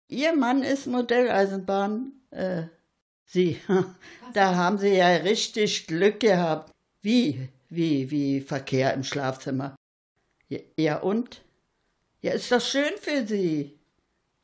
Ihr 0.08 0.34
Mann 0.34 0.62
ist 0.62 0.86
Modelleisenbahn? 0.86 2.12
Äh, 2.30 2.64
Sie, 3.26 3.60
da 4.34 4.54
haben 4.54 4.78
Sie 4.78 4.94
ja 4.94 5.08
richtig 5.08 5.86
Glück 5.86 6.20
gehabt. 6.20 6.70
Wie, 7.02 7.48
wie, 7.68 8.10
wie 8.10 8.40
Verkehr 8.40 8.94
im 8.94 9.04
Schlafzimmer? 9.04 9.76
Ja, 10.48 10.58
ja 10.78 10.96
und? 10.98 11.42
Ja, 12.22 12.32
ist 12.32 12.50
doch 12.50 12.60
schön 12.60 12.92
für 13.00 13.26
Sie. 13.26 13.73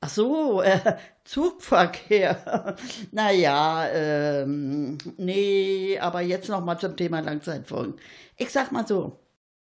Ach 0.01 0.09
so, 0.09 0.63
äh, 0.63 0.97
Zugverkehr. 1.25 2.77
naja, 3.13 3.89
ähm, 3.93 4.99
nee, 5.19 5.99
aber 5.99 6.23
jetzt 6.23 6.49
noch 6.49 6.65
mal 6.65 6.79
zum 6.79 6.97
Thema 6.97 7.21
Langzeitfolgen. 7.21 7.95
Ich 8.37 8.51
sag 8.51 8.73
mal 8.73 8.87
so, 8.87 9.21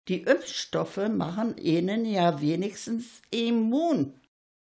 die 0.07 0.23
Impfstoffe 0.23 1.09
machen 1.09 1.57
ihnen 1.57 2.05
ja 2.05 2.41
wenigstens 2.41 3.21
immun. 3.31 4.19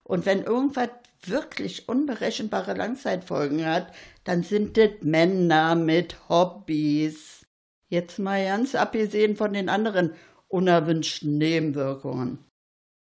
Und 0.03 0.27
wenn 0.27 0.43
irgendwas 0.43 0.91
wirklich 1.23 1.89
unberechenbare 1.89 2.75
Langzeitfolgen 2.75 3.65
hat, 3.65 3.93
dann 4.25 4.43
sind 4.43 4.77
das 4.77 4.91
Männer 5.03 5.75
mit 5.75 6.29
Hobbys. 6.29 7.47
Jetzt 7.89 8.19
mal 8.19 8.45
ganz 8.45 8.75
abgesehen 8.75 9.37
von 9.37 9.53
den 9.53 9.69
anderen 9.69 10.15
unerwünschten 10.49 11.39
Nebenwirkungen. 11.39 12.39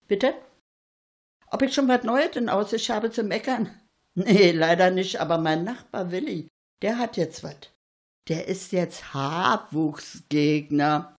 Bitte? 0.09 0.35
Ob 1.51 1.63
ich 1.63 1.75
schon 1.75 1.89
was 1.89 2.05
Neues 2.05 2.37
in 2.37 2.49
Aussicht 2.49 2.89
habe 2.91 3.11
zu 3.11 3.23
meckern? 3.23 3.71
Nee, 4.15 4.51
leider 4.51 4.91
nicht, 4.91 5.21
aber 5.21 5.39
mein 5.39 5.63
Nachbar 5.63 6.11
Willi, 6.11 6.49
der 6.83 6.99
hat 6.99 7.17
jetzt 7.17 7.45
was. 7.45 7.57
Der 8.29 8.49
ist 8.49 8.73
jetzt 8.73 9.15
Haarwuchsgegner. 9.15 11.15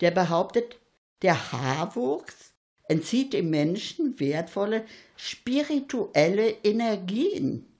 Der 0.00 0.10
behauptet, 0.10 0.80
der 1.22 1.52
Haarwuchs 1.52 2.52
entzieht 2.88 3.32
dem 3.32 3.50
Menschen 3.50 4.18
wertvolle 4.18 4.84
spirituelle 5.16 6.50
Energien. 6.64 7.72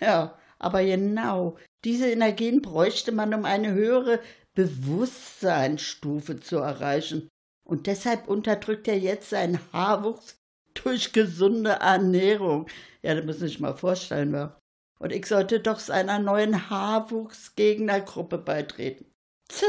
Ja, 0.00 0.38
aber 0.60 0.84
genau, 0.84 1.56
diese 1.84 2.10
Energien 2.10 2.62
bräuchte 2.62 3.12
man, 3.12 3.34
um 3.34 3.44
eine 3.44 3.72
höhere 3.72 4.20
Bewusstseinsstufe 4.54 6.40
zu 6.40 6.58
erreichen. 6.58 7.28
Und 7.64 7.86
deshalb 7.86 8.28
unterdrückt 8.28 8.88
er 8.88 8.98
jetzt 8.98 9.30
seinen 9.30 9.60
Haarwuchs 9.72 10.37
durch 10.74 11.12
gesunde 11.12 11.70
Ernährung. 11.70 12.66
Ja, 13.02 13.14
das 13.14 13.24
muss 13.24 13.42
ich 13.42 13.60
mal 13.60 13.76
vorstellen, 13.76 14.32
wa? 14.32 14.58
Und 14.98 15.12
ich 15.12 15.26
sollte 15.26 15.60
doch 15.60 15.78
seiner 15.78 16.18
neuen 16.18 16.70
Haarwuchsgegnergruppe 16.70 18.38
beitreten. 18.38 19.06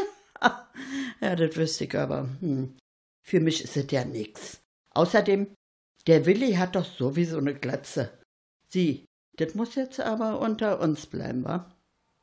Ja, 1.21 1.35
das 1.35 1.57
wüsste 1.57 1.83
ich 1.83 1.97
aber. 1.97 2.29
Hm. 2.39 2.77
Für 3.21 3.41
mich 3.41 3.61
ist 3.61 3.75
es 3.75 3.91
ja 3.91 4.05
nix. 4.05 4.61
Außerdem, 4.91 5.53
der 6.07 6.25
Willi 6.25 6.53
hat 6.53 6.77
doch 6.77 6.85
sowieso 6.85 7.37
eine 7.37 7.53
Glatze. 7.53 8.09
Sie, 8.69 9.05
das 9.35 9.53
muss 9.53 9.75
jetzt 9.75 9.99
aber 9.99 10.39
unter 10.39 10.79
uns 10.79 11.05
bleiben, 11.07 11.43
wa? 11.43 11.69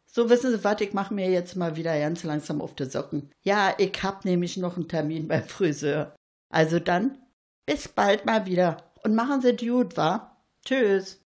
So, 0.06 0.30
wissen 0.30 0.50
Sie 0.50 0.64
was, 0.64 0.80
ich 0.80 0.94
mache 0.94 1.12
mir 1.12 1.30
jetzt 1.30 1.56
mal 1.56 1.76
wieder 1.76 1.98
ganz 1.98 2.24
langsam 2.24 2.62
auf 2.62 2.74
die 2.74 2.86
Socken. 2.86 3.30
Ja, 3.42 3.74
ich 3.76 4.02
hab 4.02 4.24
nämlich 4.24 4.56
noch 4.56 4.76
einen 4.76 4.88
Termin 4.88 5.28
beim 5.28 5.44
Friseur. 5.44 6.16
Also 6.48 6.78
dann, 6.78 7.18
bis 7.66 7.88
bald 7.88 8.24
mal 8.24 8.46
wieder. 8.46 8.76
Und 9.02 9.14
machen 9.14 9.42
Sie 9.42 9.54
gut, 9.56 9.96
wa? 9.96 10.36
Tschüss. 10.64 11.20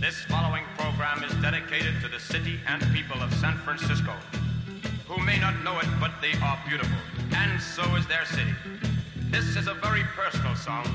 This 0.00 0.24
following 0.28 0.64
program 0.76 1.24
is 1.24 1.34
dedicated 1.42 2.00
to 2.02 2.08
the 2.08 2.20
city 2.20 2.60
and 2.68 2.80
people 2.94 3.20
of 3.22 3.32
San 3.34 3.56
Francisco, 3.64 4.12
who 5.08 5.20
may 5.24 5.38
not 5.38 5.54
know 5.64 5.78
it, 5.80 5.88
but 5.98 6.12
they 6.20 6.32
are 6.40 6.58
beautiful, 6.68 6.96
and 7.34 7.60
so 7.60 7.82
is 7.96 8.06
their 8.06 8.24
city. 8.26 8.54
This 9.30 9.56
is 9.56 9.66
a 9.66 9.74
very 9.74 10.04
personal 10.14 10.54
song, 10.54 10.86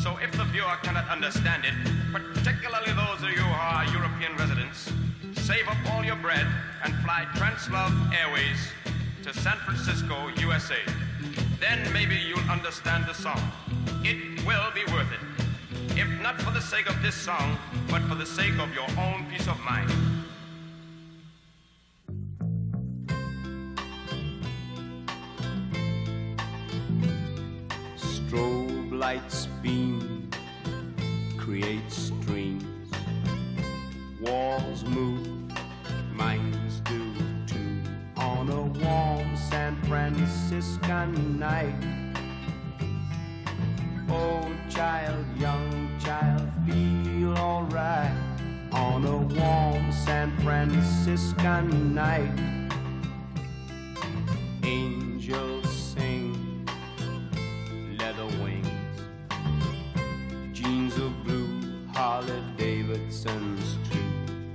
so 0.00 0.16
if 0.22 0.30
the 0.32 0.44
viewer 0.44 0.76
cannot 0.82 1.08
understand 1.08 1.64
it, 1.64 1.74
particularly 2.12 2.92
those 2.92 3.22
of 3.22 3.30
you 3.30 3.42
who 3.42 3.52
are 3.52 3.84
European 3.86 4.36
residents, 4.36 4.92
save 5.44 5.68
up 5.68 5.76
all 5.92 6.02
your 6.02 6.16
bread 6.16 6.46
and 6.84 6.94
fly 7.04 7.26
Translove 7.34 7.92
Airways 8.14 8.72
to 9.22 9.34
San 9.34 9.58
Francisco, 9.58 10.28
USA. 10.38 10.78
Then 11.60 11.92
maybe 11.92 12.16
you'll 12.16 12.50
understand 12.50 13.04
the 13.06 13.12
song. 13.12 13.42
It 14.02 14.42
will 14.46 14.70
be 14.74 14.90
worth 14.90 15.12
it. 15.12 15.98
If 15.98 16.08
not 16.22 16.40
for 16.40 16.50
the 16.50 16.62
sake 16.62 16.88
of 16.88 17.02
this 17.02 17.14
song, 17.14 17.58
but 17.90 18.00
for 18.04 18.14
the 18.14 18.24
sake 18.24 18.58
of 18.58 18.72
your 18.72 18.88
own 18.98 19.26
peace 19.30 19.46
of 19.46 19.60
mind. 19.60 19.90
Strobe 27.98 28.98
lights 28.98 29.46
beam, 29.62 30.30
create 31.36 31.92
streams. 31.92 32.63
Walls 34.24 34.84
move, 34.84 35.52
minds 36.12 36.80
do 36.80 37.12
too. 37.46 37.82
On 38.16 38.48
a 38.48 38.62
warm 38.62 39.36
San 39.36 39.76
Franciscan 39.82 41.38
night. 41.38 41.74
Old 44.08 44.56
child, 44.70 45.26
young 45.38 45.90
child, 46.02 46.48
feel 46.66 47.36
alright. 47.36 48.16
On 48.72 49.04
a 49.04 49.18
warm 49.18 49.92
San 49.92 50.34
Franciscan 50.38 51.94
night. 51.94 52.38
Angels 54.62 55.70
sing 55.70 56.33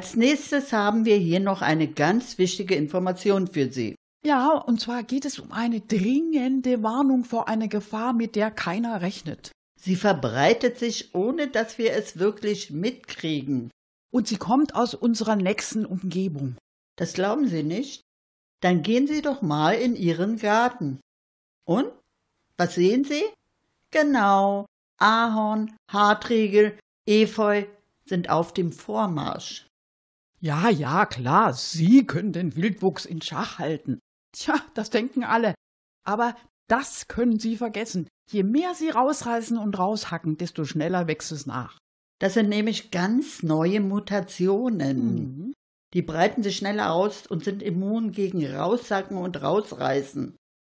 Als 0.00 0.16
nächstes 0.16 0.72
haben 0.72 1.04
wir 1.04 1.18
hier 1.18 1.40
noch 1.40 1.60
eine 1.60 1.86
ganz 1.86 2.38
wichtige 2.38 2.74
Information 2.74 3.46
für 3.48 3.70
Sie. 3.70 3.96
Ja, 4.24 4.52
und 4.52 4.80
zwar 4.80 5.02
geht 5.02 5.26
es 5.26 5.38
um 5.38 5.52
eine 5.52 5.82
dringende 5.82 6.82
Warnung 6.82 7.24
vor 7.24 7.48
einer 7.48 7.68
Gefahr, 7.68 8.14
mit 8.14 8.34
der 8.34 8.50
keiner 8.50 9.02
rechnet. 9.02 9.52
Sie 9.78 9.96
verbreitet 9.96 10.78
sich, 10.78 11.14
ohne 11.14 11.48
dass 11.48 11.76
wir 11.76 11.92
es 11.92 12.18
wirklich 12.18 12.70
mitkriegen. 12.70 13.70
Und 14.10 14.26
sie 14.26 14.38
kommt 14.38 14.74
aus 14.74 14.94
unserer 14.94 15.36
nächsten 15.36 15.84
Umgebung. 15.84 16.56
Das 16.96 17.12
glauben 17.12 17.46
Sie 17.46 17.62
nicht? 17.62 18.00
Dann 18.62 18.80
gehen 18.80 19.06
Sie 19.06 19.20
doch 19.20 19.42
mal 19.42 19.72
in 19.72 19.96
Ihren 19.96 20.38
Garten. 20.38 20.98
Und? 21.66 21.92
Was 22.56 22.74
sehen 22.74 23.04
Sie? 23.04 23.24
Genau, 23.90 24.64
Ahorn, 24.96 25.76
Hartriegel, 25.92 26.78
Efeu 27.06 27.66
sind 28.06 28.30
auf 28.30 28.54
dem 28.54 28.72
Vormarsch. 28.72 29.66
Ja, 30.42 30.70
ja, 30.70 31.04
klar, 31.06 31.52
Sie 31.52 32.06
können 32.06 32.32
den 32.32 32.56
Wildwuchs 32.56 33.04
in 33.04 33.20
Schach 33.20 33.58
halten. 33.58 33.98
Tja, 34.32 34.54
das 34.74 34.90
denken 34.90 35.22
alle. 35.22 35.54
Aber 36.04 36.34
das 36.68 37.08
können 37.08 37.38
Sie 37.38 37.56
vergessen. 37.56 38.08
Je 38.30 38.42
mehr 38.42 38.74
Sie 38.74 38.90
rausreißen 38.90 39.58
und 39.58 39.78
raushacken, 39.78 40.38
desto 40.38 40.64
schneller 40.64 41.06
wächst 41.06 41.32
es 41.32 41.46
nach. 41.46 41.78
Das 42.20 42.34
sind 42.34 42.48
nämlich 42.48 42.90
ganz 42.90 43.42
neue 43.42 43.80
Mutationen. 43.80 44.98
Mhm. 45.14 45.52
Die 45.92 46.02
breiten 46.02 46.42
sich 46.42 46.56
schneller 46.56 46.92
aus 46.92 47.26
und 47.26 47.44
sind 47.44 47.62
immun 47.62 48.12
gegen 48.12 48.46
Raussacken 48.46 49.16
und 49.16 49.42
Rausreißen. 49.42 50.36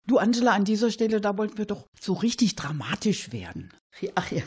Du, 0.08 0.18
Angela, 0.18 0.52
an 0.52 0.64
dieser 0.64 0.90
Stelle, 0.90 1.20
da 1.20 1.36
wollten 1.38 1.58
wir 1.58 1.66
doch 1.66 1.86
so 2.00 2.14
richtig 2.14 2.56
dramatisch 2.56 3.32
werden. 3.32 3.72
Ach 4.14 4.32
ja, 4.32 4.42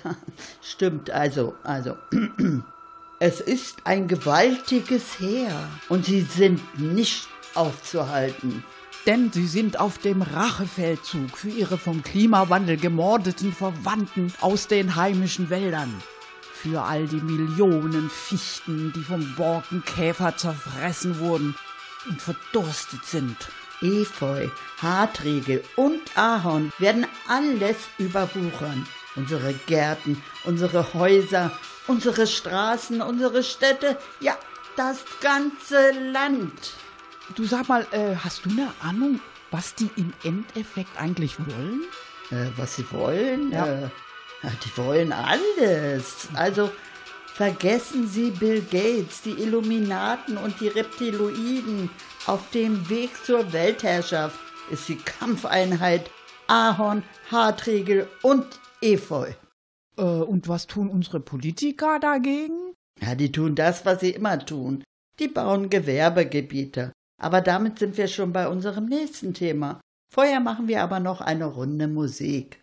stimmt. 0.62 1.12
Also, 1.12 1.54
also. 1.64 1.96
Es 3.20 3.40
ist 3.40 3.78
ein 3.86 4.10
gewaltiges 4.10 5.20
Heer 5.20 5.70
und 5.88 6.04
sie 6.04 6.20
sind 6.20 6.62
nicht 6.78 7.30
aufzuhalten. 7.54 8.66
Denn 9.06 9.32
sie 9.32 9.48
sind 9.48 9.80
auf 9.80 10.00
dem 10.00 10.22
Rachefeldzug 10.22 11.38
für 11.38 11.50
ihre 11.50 11.78
vom 11.78 12.04
Klimawandel 12.04 12.76
gemordeten 12.76 13.54
Verwandten 13.54 14.34
aus 14.42 14.68
den 14.68 14.98
heimischen 14.98 15.50
Wäldern. 15.50 15.94
Für 16.54 16.82
all 16.82 17.08
die 17.08 17.22
Millionen 17.22 18.10
Fichten, 18.10 18.92
die 18.94 19.04
vom 19.04 19.34
Borkenkäfer 19.36 20.36
zerfressen 20.36 21.20
wurden 21.20 21.56
und 22.10 22.22
verdurstet 22.22 23.06
sind. 23.06 23.38
Efeu, 23.82 24.50
Hartriegel 24.82 25.64
und 25.78 26.02
Ahorn 26.16 26.74
werden 26.80 27.08
alles 27.30 27.78
überwuchern. 27.98 28.86
Unsere 29.16 29.54
Gärten, 29.54 30.22
unsere 30.44 30.94
Häuser, 30.94 31.52
unsere 31.88 32.28
Straßen, 32.28 33.02
unsere 33.02 33.44
Städte, 33.44 33.98
ja, 34.20 34.38
das 34.76 35.04
ganze 35.22 35.92
Land. 36.12 36.74
Du 37.36 37.46
sag 37.46 37.68
mal, 37.68 37.88
äh, 37.92 38.16
hast 38.16 38.46
du 38.46 38.50
eine 38.50 38.72
Ahnung, 38.82 39.20
was 39.52 39.74
die 39.76 39.90
im 39.96 40.14
Endeffekt 40.24 41.00
eigentlich 41.00 41.38
wollen? 41.40 41.84
Äh, 42.32 42.50
was 42.58 42.76
sie 42.76 42.86
wollen? 42.92 43.52
Ja. 43.52 43.66
Äh, 43.66 43.90
die 44.64 44.78
wollen 44.78 45.12
alles. 45.12 46.28
Also 46.34 46.72
vergessen 47.34 48.08
Sie 48.08 48.32
Bill 48.32 48.62
Gates, 48.62 49.22
die 49.22 49.42
Illuminaten 49.42 50.38
und 50.38 50.60
die 50.62 50.68
Reptiloiden. 50.68 51.90
Auf 52.28 52.50
dem 52.52 52.90
Weg 52.90 53.12
zur 53.24 53.54
Weltherrschaft 53.54 54.40
ist 54.70 54.88
die 54.88 54.98
Kampfeinheit 54.98 56.10
Ahorn, 56.48 57.04
Hartriegel 57.32 58.08
und 58.22 58.46
Efeu. 58.82 59.32
Äh, 59.98 60.02
und 60.02 60.48
was 60.48 60.68
tun 60.68 60.90
unsere 60.90 61.20
Politiker 61.20 62.00
dagegen? 62.00 62.74
Ja, 63.02 63.16
die 63.16 63.32
tun 63.32 63.56
das, 63.56 63.86
was 63.86 64.00
sie 64.00 64.12
immer 64.12 64.40
tun. 64.40 64.84
Die 65.20 65.28
bauen 65.28 65.70
Gewerbegebiete. 65.70 66.92
Aber 67.22 67.42
damit 67.42 67.80
sind 67.80 67.98
wir 67.98 68.08
schon 68.08 68.34
bei 68.34 68.48
unserem 68.48 68.86
nächsten 68.86 69.34
Thema. 69.34 69.80
Vorher 70.12 70.40
machen 70.40 70.68
wir 70.68 70.82
aber 70.82 71.00
noch 71.00 71.22
eine 71.22 71.46
Runde 71.46 71.88
Musik. 71.88 72.62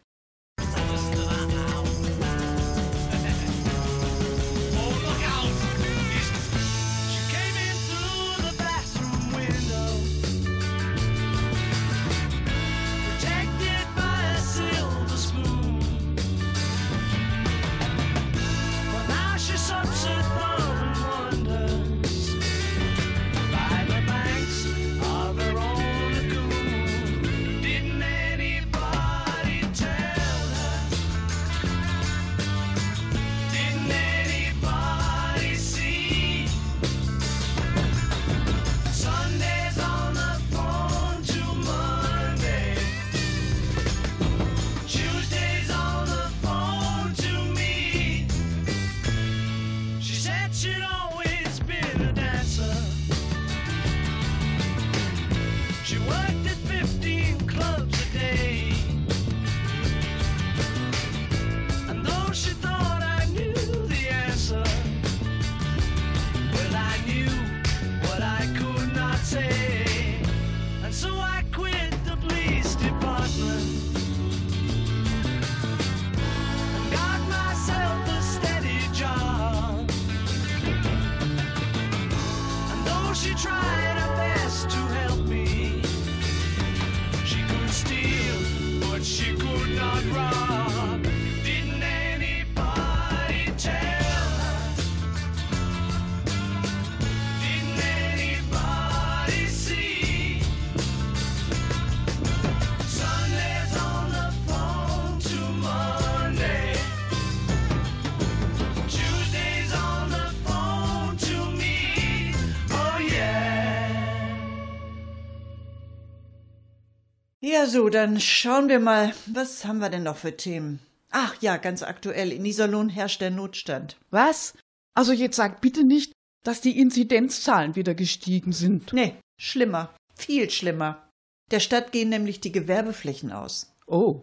Ja, 117.63 117.69
so, 117.69 117.89
dann 117.91 118.19
schauen 118.19 118.69
wir 118.69 118.81
mal, 118.81 119.15
was 119.27 119.65
haben 119.65 119.79
wir 119.79 119.89
denn 119.89 120.03
noch 120.03 120.17
für 120.17 120.37
Themen? 120.37 120.81
Ach 121.13 121.33
ja, 121.41 121.59
ganz 121.59 121.85
aktuell. 121.85 122.33
In 122.33 122.45
Iserlohn 122.45 122.89
herrscht 122.89 123.21
der 123.21 123.31
Notstand. 123.31 123.97
Was? 124.11 124.55
Also 124.95 125.13
jetzt 125.13 125.37
sag 125.37 125.61
bitte 125.61 125.85
nicht, 125.85 126.13
dass 126.45 126.61
die 126.61 126.77
Inzidenzzahlen 126.77 127.77
wieder 127.77 127.95
gestiegen 127.95 128.53
sind. 128.53 128.93
Nee, 128.93 129.15
schlimmer. 129.41 129.95
Viel 130.17 130.51
schlimmer. 130.51 131.09
Der 131.53 131.61
Stadt 131.61 131.93
gehen 131.93 132.09
nämlich 132.09 132.41
die 132.41 132.51
Gewerbeflächen 132.51 133.31
aus. 133.31 133.73
Oh. 133.87 134.23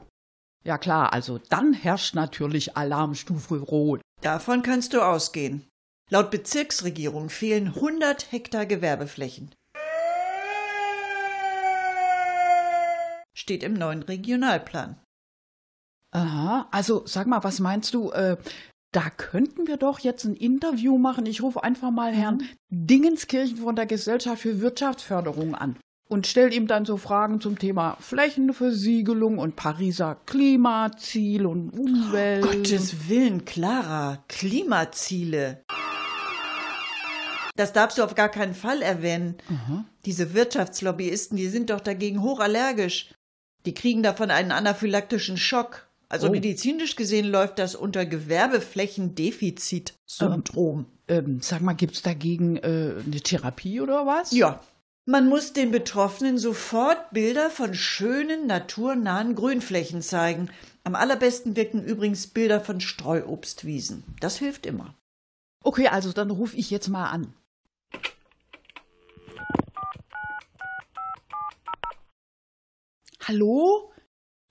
Ja 0.65 0.77
klar, 0.77 1.13
also 1.13 1.37
dann 1.37 1.71
herrscht 1.71 2.15
natürlich 2.15 2.75
Alarmstufe 2.75 3.55
Rot. 3.55 4.01
Davon 4.19 4.63
kannst 4.63 4.93
du 4.93 4.99
ausgehen. 4.99 5.65
Laut 6.09 6.29
Bezirksregierung 6.29 7.29
fehlen 7.29 7.67
100 7.67 8.33
Hektar 8.33 8.65
Gewerbeflächen. 8.65 9.55
Steht 13.49 13.63
im 13.63 13.73
neuen 13.73 14.03
Regionalplan. 14.03 14.95
Aha, 16.11 16.67
also 16.69 17.01
sag 17.07 17.25
mal, 17.25 17.43
was 17.43 17.59
meinst 17.59 17.95
du? 17.95 18.11
Äh, 18.11 18.37
da 18.93 19.09
könnten 19.09 19.65
wir 19.65 19.77
doch 19.77 19.97
jetzt 19.97 20.23
ein 20.25 20.35
Interview 20.35 20.99
machen. 20.99 21.25
Ich 21.25 21.41
rufe 21.41 21.63
einfach 21.63 21.89
mal 21.89 22.13
Herrn 22.13 22.43
Dingenskirchen 22.69 23.57
von 23.57 23.75
der 23.75 23.87
Gesellschaft 23.87 24.43
für 24.43 24.61
Wirtschaftsförderung 24.61 25.55
an 25.55 25.77
und 26.07 26.27
stell 26.27 26.53
ihm 26.53 26.67
dann 26.67 26.85
so 26.85 26.97
Fragen 26.97 27.41
zum 27.41 27.57
Thema 27.57 27.97
Flächenversiegelung 27.99 29.39
und 29.39 29.55
Pariser 29.55 30.21
Klimaziel 30.27 31.47
und 31.47 31.71
Umwelt. 31.71 32.43
Gottes 32.43 33.09
Willen, 33.09 33.45
Clara, 33.45 34.23
Klimaziele. 34.27 35.63
Das 37.55 37.73
darfst 37.73 37.97
du 37.97 38.03
auf 38.03 38.13
gar 38.13 38.29
keinen 38.29 38.53
Fall 38.53 38.83
erwähnen. 38.83 39.37
Diese 40.05 40.35
Wirtschaftslobbyisten, 40.35 41.35
die 41.35 41.47
sind 41.47 41.71
doch 41.71 41.81
dagegen 41.81 42.21
hochallergisch. 42.21 43.09
Die 43.65 43.73
kriegen 43.73 44.03
davon 44.03 44.31
einen 44.31 44.51
anaphylaktischen 44.51 45.37
Schock. 45.37 45.87
Also 46.07 46.27
Oh. 46.27 46.31
medizinisch 46.31 46.95
gesehen 46.95 47.27
läuft 47.27 47.59
das 47.59 47.75
unter 47.75 48.05
Gewerbeflächendefizitsyndrom. 48.05 50.85
Ähm, 51.07 51.39
sag 51.41 51.61
mal, 51.61 51.73
gibt's 51.73 52.01
dagegen 52.01 52.57
äh, 52.57 52.93
eine 53.05 53.21
Therapie 53.21 53.81
oder 53.81 54.05
was? 54.05 54.31
Ja. 54.31 54.59
Man 55.05 55.27
muss 55.27 55.53
den 55.53 55.71
Betroffenen 55.71 56.37
sofort 56.37 57.09
Bilder 57.11 57.49
von 57.49 57.73
schönen, 57.73 58.45
naturnahen 58.47 59.33
Grünflächen 59.35 60.01
zeigen. 60.03 60.49
Am 60.83 60.93
allerbesten 60.95 61.55
wirken 61.55 61.83
übrigens 61.83 62.27
Bilder 62.27 62.61
von 62.61 62.79
Streuobstwiesen. 62.79 64.03
Das 64.19 64.37
hilft 64.37 64.65
immer. 64.67 64.93
Okay, 65.63 65.87
also 65.87 66.11
dann 66.13 66.29
rufe 66.31 66.55
ich 66.57 66.69
jetzt 66.69 66.89
mal 66.89 67.09
an. 67.09 67.33
Hallo? 73.29 73.93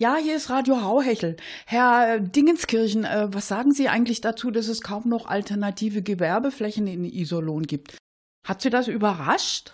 Ja, 0.01 0.19
hier 0.23 0.37
ist 0.37 0.51
Radio 0.51 0.83
Hauhechel. 0.83 1.37
Herr 1.67 2.21
Dingenskirchen, 2.21 3.05
äh, 3.05 3.27
was 3.29 3.49
sagen 3.49 3.73
Sie 3.73 3.89
eigentlich 3.89 4.21
dazu, 4.21 4.53
dass 4.53 4.69
es 4.69 4.83
kaum 4.83 5.09
noch 5.09 5.27
alternative 5.27 6.01
Gewerbeflächen 6.01 6.87
in 6.87 7.05
Iserlohn 7.05 7.65
gibt? 7.65 7.99
Hat 8.47 8.63
Sie 8.63 8.71
das 8.71 8.87
überrascht? 8.87 9.73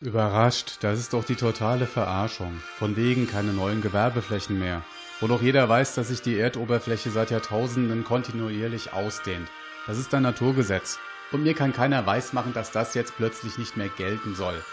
Überrascht, 0.00 0.78
das 0.80 0.98
ist 0.98 1.12
doch 1.12 1.24
die 1.24 1.34
totale 1.34 1.86
Verarschung. 1.86 2.62
Von 2.78 2.96
wegen 2.96 3.26
keine 3.26 3.52
neuen 3.52 3.82
Gewerbeflächen 3.82 4.58
mehr. 4.58 4.82
Wo 5.20 5.26
doch 5.26 5.42
jeder 5.42 5.68
weiß, 5.68 5.94
dass 5.94 6.08
sich 6.08 6.22
die 6.22 6.38
Erdoberfläche 6.38 7.10
seit 7.10 7.30
Jahrtausenden 7.30 8.04
kontinuierlich 8.04 8.94
ausdehnt. 8.94 9.50
Das 9.86 9.98
ist 9.98 10.14
ein 10.14 10.22
Naturgesetz. 10.22 10.98
Und 11.30 11.42
mir 11.42 11.52
kann 11.52 11.74
keiner 11.74 12.06
weismachen, 12.06 12.54
dass 12.54 12.72
das 12.72 12.94
jetzt 12.94 13.18
plötzlich 13.18 13.58
nicht 13.58 13.76
mehr 13.76 13.90
gelten 13.90 14.34
soll. 14.34 14.64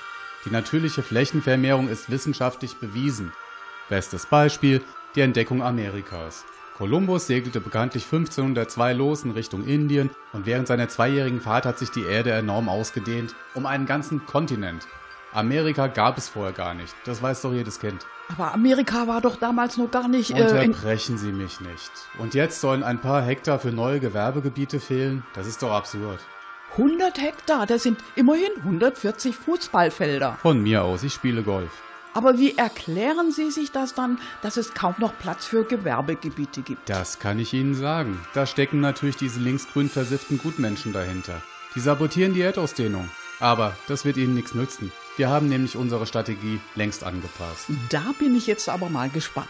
Die 0.46 0.52
natürliche 0.52 1.04
Flächenvermehrung 1.04 1.90
ist 1.90 2.10
wissenschaftlich 2.10 2.76
bewiesen. 2.76 3.34
Bestes 3.90 4.26
Beispiel, 4.26 4.82
die 5.16 5.22
Entdeckung 5.22 5.62
Amerikas. 5.62 6.46
Kolumbus 6.78 7.28
segelte 7.28 7.62
bekanntlich 7.62 8.06
1502 8.06 8.94
los 8.94 9.24
in 9.24 9.32
Richtung 9.32 9.66
Indien 9.66 10.10
und 10.32 10.46
während 10.46 10.68
seiner 10.68 10.90
zweijährigen 10.90 11.42
Fahrt 11.42 11.66
hat 11.66 11.78
sich 11.78 11.92
die 11.92 12.04
Erde 12.04 12.32
enorm 12.32 12.70
ausgedehnt, 12.70 13.36
um 13.54 13.66
einen 13.66 13.86
ganzen 13.86 14.26
Kontinent. 14.26 14.88
Amerika 15.34 15.88
gab 15.88 16.18
es 16.18 16.30
vorher 16.30 16.54
gar 16.54 16.74
nicht, 16.74 16.96
das 17.06 17.22
weiß 17.22 17.42
doch 17.42 17.54
jedes 17.54 17.80
Kind. 17.80 18.06
Aber 18.30 18.54
Amerika 18.54 19.08
war 19.08 19.22
doch 19.22 19.36
damals 19.36 19.78
noch 19.78 19.92
gar 19.92 20.08
nicht 20.08 20.32
äh, 20.32 20.42
Unterbrechen 20.42 21.18
Sie 21.18 21.32
mich 21.32 21.60
nicht. 21.60 21.92
Und 22.18 22.34
jetzt 22.34 22.62
sollen 22.62 22.84
ein 22.84 23.02
paar 23.02 23.22
Hektar 23.22 23.60
für 23.60 23.72
neue 23.72 24.00
Gewerbegebiete 24.00 24.80
fehlen? 24.80 25.24
Das 25.34 25.46
ist 25.46 25.62
doch 25.62 25.72
absurd. 25.72 26.20
100 26.72 27.20
Hektar. 27.22 27.66
Das 27.68 27.84
sind 27.84 28.00
immerhin 28.16 28.52
140 28.60 29.36
Fußballfelder. 29.36 30.38
Von 30.42 30.64
mir 30.64 30.84
aus, 30.84 31.04
ich 31.04 31.14
spiele 31.14 31.44
Golf. 31.44 31.72
Aber 32.14 32.38
wie 32.38 32.58
erklären 32.58 33.32
Sie 33.32 33.50
sich 33.50 33.72
das 33.72 33.96
dann, 33.96 34.20
dass 34.42 34.58
es 34.58 34.74
kaum 34.74 34.96
noch 35.00 35.18
Platz 35.18 35.46
für 35.46 35.64
Gewerbegebiete 35.64 36.62
gibt? 36.62 36.88
Das 36.90 37.20
kann 37.20 37.40
ich 37.40 37.54
Ihnen 37.54 37.74
sagen. 37.74 38.20
Da 38.34 38.46
stecken 38.46 38.80
natürlich 38.82 39.18
diese 39.18 39.40
linksgrün 39.40 39.90
versifften 39.90 40.38
Gutmenschen 40.38 40.94
dahinter. 40.94 41.42
Die 41.76 41.80
sabotieren 41.80 42.34
die 42.34 42.42
Erdausdehnung. 42.42 43.10
Aber 43.40 43.76
das 43.88 44.06
wird 44.06 44.18
Ihnen 44.18 44.36
nichts 44.36 44.54
nützen. 44.54 44.92
Wir 45.18 45.30
haben 45.30 45.50
nämlich 45.50 45.76
unsere 45.76 46.06
Strategie 46.06 46.60
längst 46.76 47.04
angepasst. 47.04 47.68
Da 47.90 48.04
bin 48.20 48.36
ich 48.36 48.48
jetzt 48.48 48.70
aber 48.70 48.90
mal 48.90 49.10
gespannt. 49.10 49.48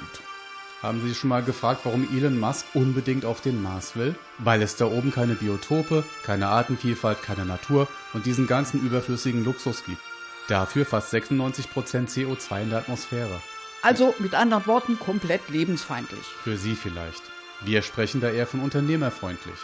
Haben 0.81 1.01
Sie 1.01 1.09
sich 1.09 1.17
schon 1.17 1.29
mal 1.29 1.43
gefragt, 1.43 1.81
warum 1.83 2.07
Elon 2.13 2.39
Musk 2.39 2.65
unbedingt 2.73 3.23
auf 3.23 3.39
den 3.39 3.61
Mars 3.61 3.95
will? 3.95 4.15
Weil 4.39 4.61
es 4.61 4.75
da 4.75 4.85
oben 4.85 5.11
keine 5.11 5.35
Biotope, 5.35 6.03
keine 6.25 6.47
Artenvielfalt, 6.47 7.21
keine 7.21 7.45
Natur 7.45 7.87
und 8.13 8.25
diesen 8.25 8.47
ganzen 8.47 8.81
überflüssigen 8.85 9.45
Luxus 9.45 9.85
gibt. 9.85 10.01
Dafür 10.47 10.85
fast 10.85 11.13
96% 11.13 11.67
CO2 12.09 12.63
in 12.63 12.69
der 12.69 12.79
Atmosphäre. 12.79 13.41
Also 13.81 14.13
mit 14.19 14.33
anderen 14.35 14.65
Worten 14.67 14.99
komplett 14.99 15.49
lebensfeindlich. 15.49 16.25
Für 16.43 16.57
Sie 16.57 16.75
vielleicht. 16.75 17.21
Wir 17.61 17.81
sprechen 17.81 18.21
da 18.21 18.29
eher 18.29 18.47
von 18.47 18.59
unternehmerfreundlich. 18.59 19.57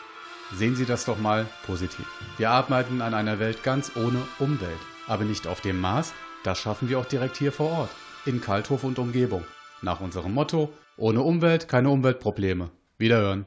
Sehen 0.54 0.76
Sie 0.76 0.86
das 0.86 1.06
doch 1.06 1.20
mal 1.20 1.48
positiv. 1.66 2.06
Wir 2.38 2.50
arbeiten 2.50 3.02
an 3.02 3.14
einer 3.14 3.40
Welt 3.40 3.64
ganz 3.64 3.92
ohne 3.96 4.22
Umwelt. 4.40 4.80
Aber 5.08 5.24
nicht 5.24 5.48
auf 5.48 5.62
dem 5.62 5.80
Mars, 5.80 6.14
das 6.44 6.60
schaffen 6.60 6.90
wir 6.90 7.00
auch 7.00 7.06
direkt 7.06 7.38
hier 7.38 7.52
vor 7.52 7.72
Ort. 7.72 7.90
In 8.26 8.42
Kalthof 8.42 8.84
und 8.84 9.00
Umgebung. 9.00 9.46
Nach 9.82 10.00
unserem 10.00 10.34
Motto, 10.34 10.72
ohne 10.98 11.22
Umwelt 11.22 11.68
keine 11.68 11.90
Umweltprobleme. 11.90 12.70
Wiederhören. 12.98 13.46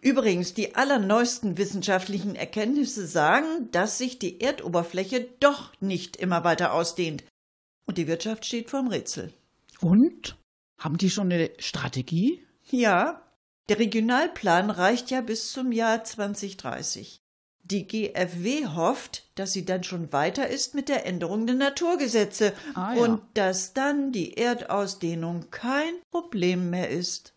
Übrigens, 0.00 0.54
die 0.54 0.74
allerneuesten 0.74 1.58
wissenschaftlichen 1.58 2.34
Erkenntnisse 2.34 3.06
sagen, 3.06 3.70
dass 3.70 3.98
sich 3.98 4.18
die 4.18 4.40
Erdoberfläche 4.40 5.28
doch 5.40 5.72
nicht 5.80 6.16
immer 6.16 6.42
weiter 6.44 6.72
ausdehnt. 6.72 7.24
Und 7.86 7.98
die 7.98 8.06
Wirtschaft 8.06 8.46
steht 8.46 8.70
vorm 8.70 8.88
Rätsel. 8.88 9.32
Und? 9.80 10.36
Haben 10.78 10.96
die 10.96 11.10
schon 11.10 11.30
eine 11.30 11.50
Strategie? 11.58 12.42
Ja, 12.70 13.22
der 13.68 13.78
Regionalplan 13.78 14.70
reicht 14.70 15.10
ja 15.10 15.20
bis 15.20 15.52
zum 15.52 15.72
Jahr 15.72 16.02
2030. 16.02 17.20
Die 17.62 17.86
GfW 17.86 18.66
hofft, 18.68 19.24
dass 19.34 19.52
sie 19.52 19.64
dann 19.64 19.84
schon 19.84 20.12
weiter 20.12 20.48
ist 20.48 20.74
mit 20.74 20.88
der 20.88 21.04
Änderung 21.06 21.46
der 21.46 21.56
Naturgesetze 21.56 22.52
Ah, 22.74 22.94
ja. 22.94 23.02
und 23.02 23.20
dass 23.34 23.74
dann 23.74 24.12
die 24.12 24.36
Erdausdehnung 24.36 25.50
kein 25.50 25.92
Problem 26.10 26.70
mehr 26.70 26.88
ist. 26.88 27.34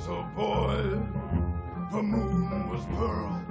Was 0.00 0.08
a 0.08 0.22
boy, 0.34 0.82
the 1.92 2.02
moon 2.02 2.68
was 2.70 2.84
pearl, 2.86 3.42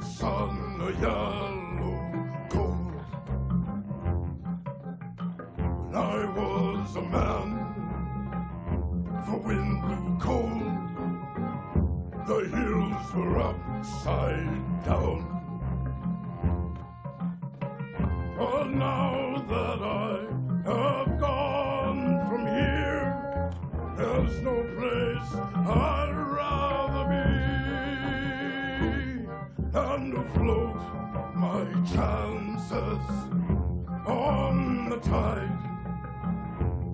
the 0.00 0.04
sun 0.04 0.80
a 0.80 0.90
yellow 1.00 1.98
gold. 2.48 3.02
When 5.56 5.94
I 5.94 6.24
was 6.38 6.96
a 6.96 7.02
man, 7.02 7.48
the 9.30 9.36
wind 9.36 9.82
blew 9.82 10.18
cold, 10.18 10.78
the 12.26 12.40
hills 12.56 13.14
were 13.14 13.38
upside 13.40 14.84
down. 14.84 15.22
But 18.36 18.66
now 18.70 19.44
that 19.48 19.80
I 19.82 20.26
have 20.68 21.17
there's 24.28 24.42
no 24.42 24.62
place 24.76 25.34
I'd 25.54 26.12
rather 26.14 27.04
be 27.08 27.28
than 29.70 30.10
to 30.10 30.22
float 30.34 30.80
my 31.34 31.64
chances 31.94 33.04
on 34.06 34.90
the 34.90 34.96
tide 34.98 35.58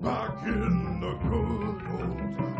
back 0.01 0.43
in 0.45 0.99
the 1.01 1.13
good 1.27 1.81
old 1.99 2.54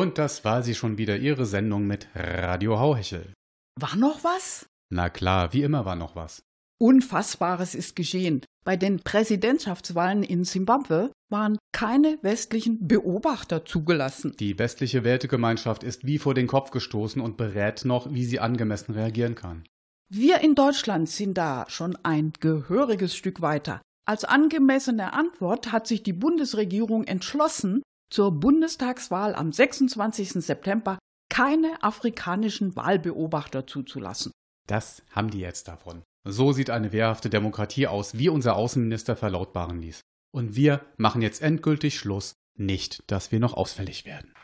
Und 0.00 0.16
das 0.16 0.46
war 0.46 0.62
sie 0.62 0.74
schon 0.74 0.96
wieder, 0.96 1.18
ihre 1.18 1.44
Sendung 1.44 1.86
mit 1.86 2.08
Radio 2.14 2.80
Hauhechel. 2.80 3.34
War 3.78 3.96
noch 3.96 4.24
was? 4.24 4.64
Na 4.88 5.10
klar, 5.10 5.52
wie 5.52 5.62
immer 5.62 5.84
war 5.84 5.94
noch 5.94 6.16
was. 6.16 6.42
Unfassbares 6.80 7.74
ist 7.74 7.96
geschehen. 7.96 8.40
Bei 8.64 8.78
den 8.78 9.00
Präsidentschaftswahlen 9.00 10.22
in 10.22 10.44
Simbabwe 10.44 11.12
waren 11.30 11.58
keine 11.72 12.18
westlichen 12.22 12.88
Beobachter 12.88 13.66
zugelassen. 13.66 14.34
Die 14.40 14.58
westliche 14.58 15.04
Wertegemeinschaft 15.04 15.84
ist 15.84 16.06
wie 16.06 16.16
vor 16.16 16.32
den 16.32 16.46
Kopf 16.46 16.70
gestoßen 16.70 17.20
und 17.20 17.36
berät 17.36 17.84
noch, 17.84 18.10
wie 18.10 18.24
sie 18.24 18.40
angemessen 18.40 18.94
reagieren 18.94 19.34
kann. 19.34 19.64
Wir 20.08 20.40
in 20.40 20.54
Deutschland 20.54 21.10
sind 21.10 21.36
da 21.36 21.66
schon 21.68 21.98
ein 22.04 22.32
gehöriges 22.40 23.14
Stück 23.14 23.42
weiter. 23.42 23.82
Als 24.08 24.24
angemessene 24.24 25.12
Antwort 25.12 25.72
hat 25.72 25.86
sich 25.86 26.02
die 26.02 26.14
Bundesregierung 26.14 27.04
entschlossen, 27.04 27.82
zur 28.10 28.32
Bundestagswahl 28.32 29.34
am 29.34 29.52
26. 29.52 30.32
September 30.44 30.98
keine 31.28 31.82
afrikanischen 31.82 32.76
Wahlbeobachter 32.76 33.66
zuzulassen. 33.66 34.32
Das 34.66 35.02
haben 35.10 35.30
die 35.30 35.40
jetzt 35.40 35.68
davon. 35.68 36.02
So 36.28 36.52
sieht 36.52 36.70
eine 36.70 36.92
wehrhafte 36.92 37.30
Demokratie 37.30 37.86
aus, 37.86 38.18
wie 38.18 38.28
unser 38.28 38.56
Außenminister 38.56 39.16
verlautbaren 39.16 39.80
ließ. 39.80 40.00
Und 40.32 40.54
wir 40.54 40.82
machen 40.96 41.22
jetzt 41.22 41.40
endgültig 41.40 41.98
Schluss, 41.98 42.34
nicht, 42.56 43.02
dass 43.10 43.32
wir 43.32 43.40
noch 43.40 43.54
ausfällig 43.54 44.04
werden. 44.04 44.34